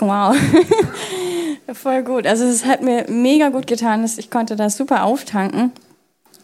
Wow. 0.00 0.36
Voll 1.72 2.02
gut. 2.02 2.26
Also 2.26 2.44
es 2.44 2.64
hat 2.64 2.82
mir 2.82 3.06
mega 3.08 3.48
gut 3.50 3.68
getan. 3.68 4.04
Ich 4.04 4.28
konnte 4.28 4.56
da 4.56 4.68
super 4.68 5.04
auftanken. 5.04 5.72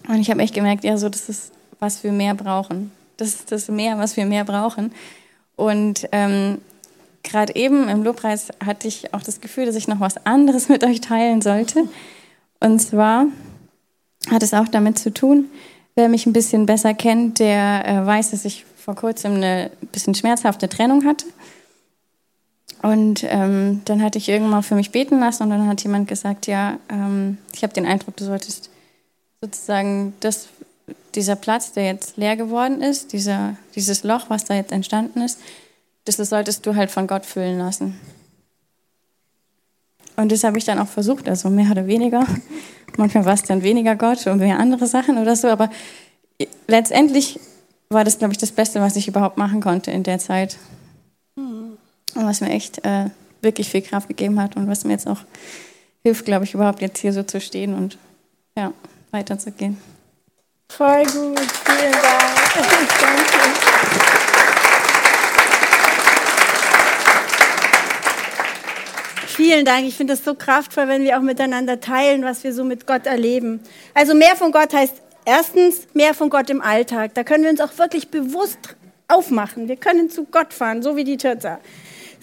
Und 0.08 0.20
ich 0.20 0.30
habe 0.30 0.40
echt 0.40 0.54
gemerkt, 0.54 0.84
ja, 0.84 0.96
so 0.96 1.08
das 1.08 1.28
ist, 1.28 1.52
was 1.80 2.04
wir 2.04 2.12
mehr 2.12 2.34
brauchen. 2.34 2.92
Das 3.16 3.28
ist 3.28 3.50
das 3.50 3.68
mehr, 3.68 3.98
was 3.98 4.16
wir 4.16 4.24
mehr 4.24 4.44
brauchen. 4.44 4.92
Und 5.56 6.08
ähm, 6.12 6.58
gerade 7.22 7.56
eben 7.56 7.88
im 7.88 8.04
Lobpreis 8.04 8.48
hatte 8.64 8.88
ich 8.88 9.12
auch 9.14 9.22
das 9.22 9.40
Gefühl, 9.40 9.66
dass 9.66 9.74
ich 9.74 9.88
noch 9.88 10.00
was 10.00 10.24
anderes 10.26 10.68
mit 10.70 10.84
euch 10.84 11.00
teilen 11.00 11.42
sollte. 11.42 11.88
Und 12.60 12.78
zwar 12.80 13.26
hat 14.30 14.42
es 14.42 14.54
auch 14.54 14.68
damit 14.68 14.98
zu 14.98 15.12
tun, 15.12 15.50
wer 15.94 16.08
mich 16.08 16.26
ein 16.26 16.32
bisschen 16.32 16.66
besser 16.66 16.94
kennt, 16.94 17.38
der 17.38 17.86
äh, 17.86 18.06
weiß, 18.06 18.30
dass 18.30 18.44
ich 18.44 18.64
vor 18.76 18.94
kurzem 18.94 19.34
eine 19.34 19.70
bisschen 19.92 20.14
schmerzhafte 20.14 20.68
Trennung 20.68 21.04
hatte. 21.04 21.26
Und 22.82 23.24
ähm, 23.28 23.82
dann 23.84 24.02
hatte 24.02 24.18
ich 24.18 24.28
irgendwann 24.28 24.62
für 24.62 24.74
mich 24.74 24.92
beten 24.92 25.18
lassen 25.18 25.44
und 25.44 25.50
dann 25.50 25.66
hat 25.66 25.82
jemand 25.82 26.06
gesagt, 26.08 26.46
ja, 26.46 26.78
ähm, 26.88 27.38
ich 27.54 27.62
habe 27.62 27.72
den 27.72 27.86
Eindruck, 27.86 28.16
du 28.16 28.24
solltest 28.24 28.70
sozusagen 29.40 30.14
das, 30.20 30.48
dieser 31.14 31.36
Platz, 31.36 31.72
der 31.72 31.86
jetzt 31.86 32.16
leer 32.16 32.36
geworden 32.36 32.82
ist, 32.82 33.12
dieser, 33.12 33.56
dieses 33.74 34.04
Loch, 34.04 34.28
was 34.28 34.44
da 34.44 34.54
jetzt 34.54 34.72
entstanden 34.72 35.22
ist, 35.22 35.40
das, 36.04 36.16
solltest 36.16 36.64
du 36.66 36.76
halt 36.76 36.90
von 36.90 37.06
Gott 37.06 37.26
füllen 37.26 37.58
lassen. 37.58 37.98
Und 40.16 40.32
das 40.32 40.44
habe 40.44 40.56
ich 40.58 40.64
dann 40.64 40.78
auch 40.78 40.86
versucht, 40.86 41.28
also 41.28 41.50
mehr 41.50 41.70
oder 41.70 41.86
weniger. 41.86 42.24
Manchmal 42.96 43.24
war 43.24 43.34
es 43.34 43.42
dann 43.42 43.62
weniger 43.62 43.96
Gott 43.96 44.26
und 44.26 44.38
mehr 44.38 44.58
andere 44.58 44.86
Sachen 44.86 45.18
oder 45.18 45.36
so, 45.36 45.48
aber 45.48 45.70
letztendlich 46.68 47.40
war 47.90 48.04
das, 48.04 48.18
glaube 48.18 48.32
ich, 48.32 48.38
das 48.38 48.52
Beste, 48.52 48.80
was 48.80 48.96
ich 48.96 49.08
überhaupt 49.08 49.36
machen 49.36 49.60
konnte 49.60 49.90
in 49.90 50.02
der 50.02 50.18
Zeit. 50.18 50.56
Und 51.34 51.78
was 52.14 52.40
mir 52.40 52.50
echt 52.50 52.84
äh, 52.84 53.10
wirklich 53.42 53.68
viel 53.68 53.82
Kraft 53.82 54.08
gegeben 54.08 54.40
hat 54.40 54.56
und 54.56 54.68
was 54.68 54.84
mir 54.84 54.92
jetzt 54.92 55.06
auch 55.06 55.20
hilft, 56.02 56.24
glaube 56.24 56.44
ich, 56.44 56.54
überhaupt 56.54 56.80
jetzt 56.80 56.98
hier 56.98 57.12
so 57.12 57.22
zu 57.22 57.40
stehen 57.40 57.74
und 57.74 57.98
ja, 58.56 58.72
weiterzugehen. 59.10 59.76
Voll 60.68 61.04
gut, 61.04 61.40
vielen 61.64 61.92
Dank. 61.92 62.36
Danke. 63.00 63.66
Vielen 69.36 69.66
Dank. 69.66 69.86
Ich 69.86 69.94
finde 69.94 70.14
es 70.14 70.24
so 70.24 70.34
kraftvoll, 70.34 70.88
wenn 70.88 71.02
wir 71.02 71.18
auch 71.18 71.22
miteinander 71.22 71.78
teilen, 71.78 72.24
was 72.24 72.42
wir 72.42 72.54
so 72.54 72.64
mit 72.64 72.86
Gott 72.86 73.04
erleben. 73.04 73.60
Also 73.92 74.14
mehr 74.14 74.34
von 74.34 74.50
Gott 74.50 74.72
heißt 74.72 74.94
erstens 75.26 75.88
mehr 75.92 76.14
von 76.14 76.30
Gott 76.30 76.48
im 76.48 76.62
Alltag. 76.62 77.12
Da 77.12 77.22
können 77.22 77.44
wir 77.44 77.50
uns 77.50 77.60
auch 77.60 77.76
wirklich 77.76 78.08
bewusst 78.08 78.76
aufmachen. 79.08 79.68
Wir 79.68 79.76
können 79.76 80.08
zu 80.08 80.24
Gott 80.24 80.54
fahren, 80.54 80.82
so 80.82 80.96
wie 80.96 81.04
die 81.04 81.18
Türzer. 81.18 81.60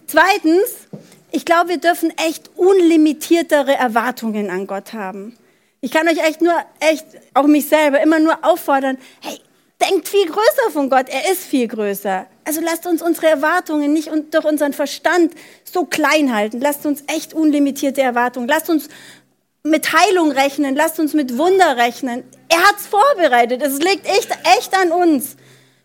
Zweitens, 0.08 0.88
ich 1.32 1.46
glaube, 1.46 1.70
wir 1.70 1.78
dürfen 1.78 2.12
echt 2.18 2.50
unlimitiertere 2.56 3.76
Erwartungen 3.76 4.50
an 4.50 4.66
Gott 4.66 4.94
haben. 4.94 5.38
Ich 5.84 5.92
kann 5.92 6.08
euch 6.08 6.18
echt 6.20 6.42
nur, 6.42 6.56
echt, 6.80 7.06
auch 7.34 7.44
mich 7.44 7.68
selber, 7.68 8.02
immer 8.02 8.18
nur 8.18 8.38
auffordern, 8.42 8.98
hey, 9.20 9.38
denkt 9.82 10.08
viel 10.08 10.26
größer 10.26 10.72
von 10.72 10.90
Gott. 10.90 11.10
Er 11.10 11.30
ist 11.30 11.44
viel 11.44 11.68
größer. 11.68 12.26
Also 12.46 12.62
lasst 12.62 12.88
uns 12.88 13.02
unsere 13.02 13.28
Erwartungen 13.28 13.92
nicht 13.92 14.10
durch 14.32 14.46
unseren 14.46 14.72
Verstand 14.72 15.34
so 15.66 15.84
klein 15.84 16.34
halten. 16.34 16.62
Lasst 16.62 16.86
uns 16.86 17.04
echt 17.08 17.34
unlimitierte 17.34 18.02
Erwartungen. 18.02 18.48
Lasst 18.48 18.70
uns 18.70 18.88
mit 19.64 19.92
Heilung 19.92 20.32
rechnen. 20.32 20.74
Lasst 20.74 21.02
uns 21.02 21.14
mit 21.14 21.38
Wunder 21.38 21.76
rechnen. 21.76 22.24
Er 22.48 22.64
hat's 22.64 22.88
vorbereitet. 22.88 23.62
Es 23.62 23.80
liegt 23.80 24.06
echt, 24.06 24.30
echt 24.58 24.74
an 24.78 24.94
uns. 24.94 25.36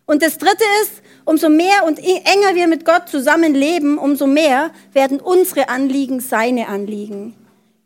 Und 0.06 0.22
das 0.22 0.38
Dritte 0.38 0.64
ist, 0.82 1.02
umso 1.24 1.48
mehr 1.48 1.84
und 1.84 1.98
enger 1.98 2.54
wir 2.54 2.68
mit 2.68 2.84
Gott 2.84 3.08
zusammenleben, 3.08 3.98
umso 3.98 4.28
mehr 4.28 4.70
werden 4.92 5.18
unsere 5.18 5.68
Anliegen 5.68 6.20
seine 6.20 6.68
Anliegen. 6.68 7.34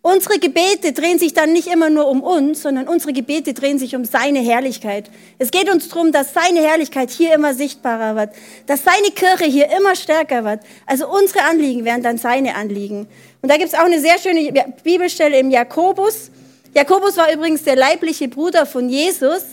Unsere 0.04 0.40
Gebete 0.40 0.92
drehen 0.92 1.20
sich 1.20 1.32
dann 1.32 1.52
nicht 1.52 1.68
immer 1.68 1.88
nur 1.88 2.08
um 2.08 2.24
uns, 2.24 2.62
sondern 2.62 2.88
unsere 2.88 3.12
Gebete 3.12 3.54
drehen 3.54 3.78
sich 3.78 3.94
um 3.94 4.04
seine 4.04 4.40
Herrlichkeit. 4.40 5.08
Es 5.38 5.52
geht 5.52 5.72
uns 5.72 5.88
darum, 5.88 6.10
dass 6.10 6.34
seine 6.34 6.60
Herrlichkeit 6.60 7.08
hier 7.10 7.32
immer 7.32 7.54
sichtbarer 7.54 8.16
wird, 8.16 8.30
dass 8.66 8.82
seine 8.82 9.12
Kirche 9.14 9.44
hier 9.44 9.70
immer 9.70 9.94
stärker 9.94 10.44
wird. 10.44 10.58
Also 10.86 11.08
unsere 11.08 11.44
Anliegen 11.44 11.84
werden 11.84 12.02
dann 12.02 12.18
seine 12.18 12.56
Anliegen. 12.56 13.06
Und 13.42 13.48
da 13.48 13.56
gibt 13.56 13.68
es 13.68 13.78
auch 13.78 13.84
eine 13.84 14.00
sehr 14.00 14.18
schöne 14.18 14.52
Bibelstelle 14.82 15.38
im 15.38 15.52
Jakobus. 15.52 16.32
Jakobus 16.74 17.16
war 17.16 17.32
übrigens 17.32 17.62
der 17.62 17.76
leibliche 17.76 18.26
Bruder 18.26 18.66
von 18.66 18.88
Jesus. 18.88 19.44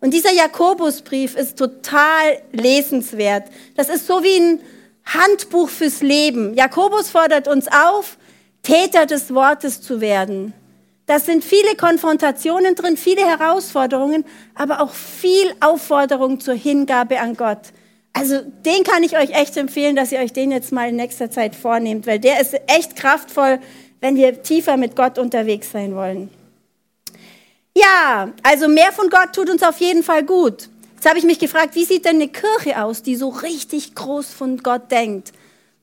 Und 0.00 0.14
dieser 0.14 0.32
Jakobusbrief 0.32 1.34
ist 1.34 1.58
total 1.58 2.38
lesenswert. 2.52 3.48
Das 3.74 3.88
ist 3.88 4.06
so 4.06 4.22
wie 4.22 4.36
ein 4.38 4.60
Handbuch 5.04 5.68
fürs 5.68 6.00
Leben. 6.00 6.54
Jakobus 6.54 7.10
fordert 7.10 7.48
uns 7.48 7.66
auf, 7.66 8.18
Täter 8.66 9.06
des 9.06 9.32
Wortes 9.32 9.80
zu 9.80 10.00
werden. 10.00 10.52
Da 11.06 11.20
sind 11.20 11.44
viele 11.44 11.76
Konfrontationen 11.76 12.74
drin, 12.74 12.96
viele 12.96 13.24
Herausforderungen, 13.24 14.24
aber 14.56 14.80
auch 14.80 14.90
viel 14.90 15.54
Aufforderung 15.60 16.40
zur 16.40 16.54
Hingabe 16.54 17.20
an 17.20 17.36
Gott. 17.36 17.60
Also 18.12 18.40
den 18.64 18.82
kann 18.82 19.04
ich 19.04 19.16
euch 19.16 19.30
echt 19.30 19.56
empfehlen, 19.56 19.94
dass 19.94 20.10
ihr 20.10 20.18
euch 20.18 20.32
den 20.32 20.50
jetzt 20.50 20.72
mal 20.72 20.88
in 20.88 20.96
nächster 20.96 21.30
Zeit 21.30 21.54
vornehmt, 21.54 22.08
weil 22.08 22.18
der 22.18 22.40
ist 22.40 22.56
echt 22.66 22.96
kraftvoll, 22.96 23.60
wenn 24.00 24.16
wir 24.16 24.42
tiefer 24.42 24.76
mit 24.76 24.96
Gott 24.96 25.16
unterwegs 25.16 25.70
sein 25.70 25.94
wollen. 25.94 26.28
Ja, 27.76 28.32
also 28.42 28.66
mehr 28.66 28.90
von 28.90 29.10
Gott 29.10 29.32
tut 29.32 29.48
uns 29.48 29.62
auf 29.62 29.78
jeden 29.78 30.02
Fall 30.02 30.24
gut. 30.24 30.70
Jetzt 30.96 31.08
habe 31.08 31.20
ich 31.20 31.24
mich 31.24 31.38
gefragt, 31.38 31.76
wie 31.76 31.84
sieht 31.84 32.04
denn 32.04 32.16
eine 32.16 32.26
Kirche 32.26 32.82
aus, 32.82 33.04
die 33.04 33.14
so 33.14 33.28
richtig 33.28 33.94
groß 33.94 34.34
von 34.34 34.58
Gott 34.58 34.90
denkt? 34.90 35.30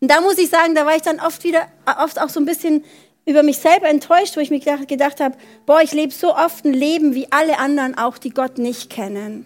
Und 0.03 0.09
da 0.09 0.19
muss 0.19 0.37
ich 0.37 0.49
sagen, 0.49 0.75
da 0.75 0.85
war 0.85 0.97
ich 0.97 1.01
dann 1.01 1.21
oft 1.21 1.45
wieder, 1.45 1.65
oft 1.97 2.19
auch 2.19 2.27
so 2.27 2.41
ein 2.41 2.45
bisschen 2.45 2.83
über 3.25 3.41
mich 3.41 3.59
selber 3.59 3.87
enttäuscht, 3.87 4.35
wo 4.35 4.41
ich 4.41 4.49
mir 4.49 4.59
gedacht, 4.59 4.89
gedacht 4.89 5.21
habe, 5.21 5.37
boah, 5.65 5.79
ich 5.79 5.93
lebe 5.93 6.11
so 6.11 6.35
oft 6.35 6.65
ein 6.65 6.73
Leben 6.73 7.15
wie 7.15 7.31
alle 7.31 7.57
anderen 7.57 7.97
auch, 7.97 8.17
die 8.17 8.31
Gott 8.31 8.57
nicht 8.57 8.89
kennen. 8.89 9.45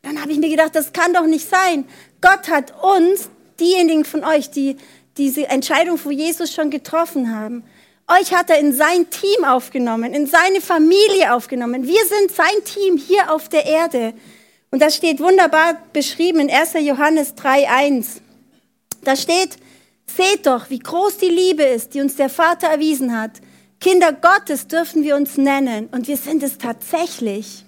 Dann 0.00 0.22
habe 0.22 0.32
ich 0.32 0.38
mir 0.38 0.48
gedacht, 0.48 0.74
das 0.74 0.94
kann 0.94 1.12
doch 1.12 1.26
nicht 1.26 1.46
sein. 1.46 1.84
Gott 2.22 2.48
hat 2.48 2.72
uns, 2.82 3.28
diejenigen 3.60 4.06
von 4.06 4.24
euch, 4.24 4.50
die 4.50 4.78
diese 5.18 5.48
Entscheidung 5.48 5.98
vor 5.98 6.12
Jesus 6.12 6.50
schon 6.50 6.70
getroffen 6.70 7.36
haben, 7.36 7.62
euch 8.08 8.32
hat 8.32 8.48
er 8.48 8.58
in 8.58 8.72
sein 8.72 9.10
Team 9.10 9.44
aufgenommen, 9.44 10.14
in 10.14 10.26
seine 10.26 10.62
Familie 10.62 11.34
aufgenommen. 11.34 11.86
Wir 11.86 12.06
sind 12.06 12.34
sein 12.34 12.64
Team 12.64 12.96
hier 12.96 13.30
auf 13.30 13.50
der 13.50 13.66
Erde. 13.66 14.14
Und 14.70 14.80
das 14.80 14.96
steht 14.96 15.20
wunderbar 15.20 15.76
beschrieben 15.92 16.40
in 16.40 16.50
1. 16.50 16.72
Johannes 16.80 17.34
3.1. 17.34 18.22
Da 19.04 19.14
steht, 19.14 19.58
Seht 20.16 20.46
doch, 20.46 20.70
wie 20.70 20.78
groß 20.78 21.18
die 21.18 21.28
Liebe 21.28 21.62
ist, 21.62 21.94
die 21.94 22.00
uns 22.00 22.16
der 22.16 22.28
Vater 22.28 22.68
erwiesen 22.68 23.18
hat. 23.18 23.32
Kinder 23.80 24.12
Gottes 24.12 24.66
dürfen 24.66 25.04
wir 25.04 25.16
uns 25.16 25.36
nennen 25.36 25.88
und 25.92 26.08
wir 26.08 26.16
sind 26.16 26.42
es 26.42 26.58
tatsächlich. 26.58 27.64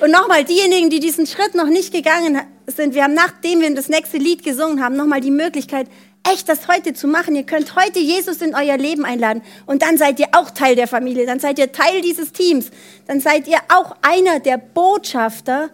Und 0.00 0.10
nochmal, 0.10 0.44
diejenigen, 0.44 0.90
die 0.90 1.00
diesen 1.00 1.26
Schritt 1.26 1.54
noch 1.54 1.68
nicht 1.68 1.92
gegangen 1.92 2.40
sind, 2.66 2.94
wir 2.94 3.04
haben, 3.04 3.14
nachdem 3.14 3.60
wir 3.60 3.74
das 3.74 3.88
nächste 3.88 4.18
Lied 4.18 4.44
gesungen 4.44 4.82
haben, 4.82 4.96
nochmal 4.96 5.20
die 5.20 5.30
Möglichkeit, 5.30 5.86
echt 6.30 6.48
das 6.48 6.68
heute 6.68 6.92
zu 6.92 7.08
machen. 7.08 7.34
Ihr 7.34 7.44
könnt 7.44 7.76
heute 7.76 7.98
Jesus 7.98 8.42
in 8.42 8.54
euer 8.54 8.76
Leben 8.76 9.04
einladen 9.04 9.42
und 9.66 9.82
dann 9.82 9.96
seid 9.96 10.20
ihr 10.20 10.28
auch 10.32 10.50
Teil 10.50 10.76
der 10.76 10.86
Familie, 10.86 11.24
dann 11.24 11.40
seid 11.40 11.58
ihr 11.58 11.72
Teil 11.72 12.02
dieses 12.02 12.32
Teams, 12.32 12.70
dann 13.06 13.20
seid 13.20 13.48
ihr 13.48 13.58
auch 13.68 13.96
einer 14.02 14.40
der 14.40 14.58
Botschafter 14.58 15.70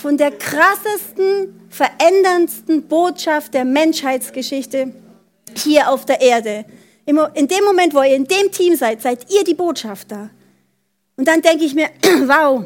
von 0.00 0.16
der 0.16 0.30
krassesten, 0.30 1.60
veränderndsten 1.70 2.86
Botschaft 2.86 3.52
der 3.52 3.64
Menschheitsgeschichte 3.64 4.92
hier 5.56 5.90
auf 5.90 6.04
der 6.06 6.20
Erde. 6.20 6.64
In 7.04 7.48
dem 7.48 7.64
Moment, 7.64 7.94
wo 7.94 8.02
ihr 8.02 8.14
in 8.14 8.26
dem 8.26 8.52
Team 8.52 8.76
seid, 8.76 9.02
seid 9.02 9.30
ihr 9.32 9.42
die 9.42 9.54
Botschafter. 9.54 10.30
Und 11.16 11.26
dann 11.26 11.42
denke 11.42 11.64
ich 11.64 11.74
mir, 11.74 11.88
wow, 12.26 12.64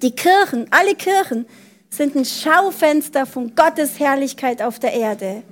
die 0.00 0.12
Kirchen, 0.12 0.66
alle 0.70 0.94
Kirchen 0.94 1.46
sind 1.90 2.14
ein 2.14 2.24
Schaufenster 2.24 3.26
von 3.26 3.54
Gottes 3.54 3.98
Herrlichkeit 3.98 4.62
auf 4.62 4.78
der 4.78 4.94
Erde. 4.94 5.42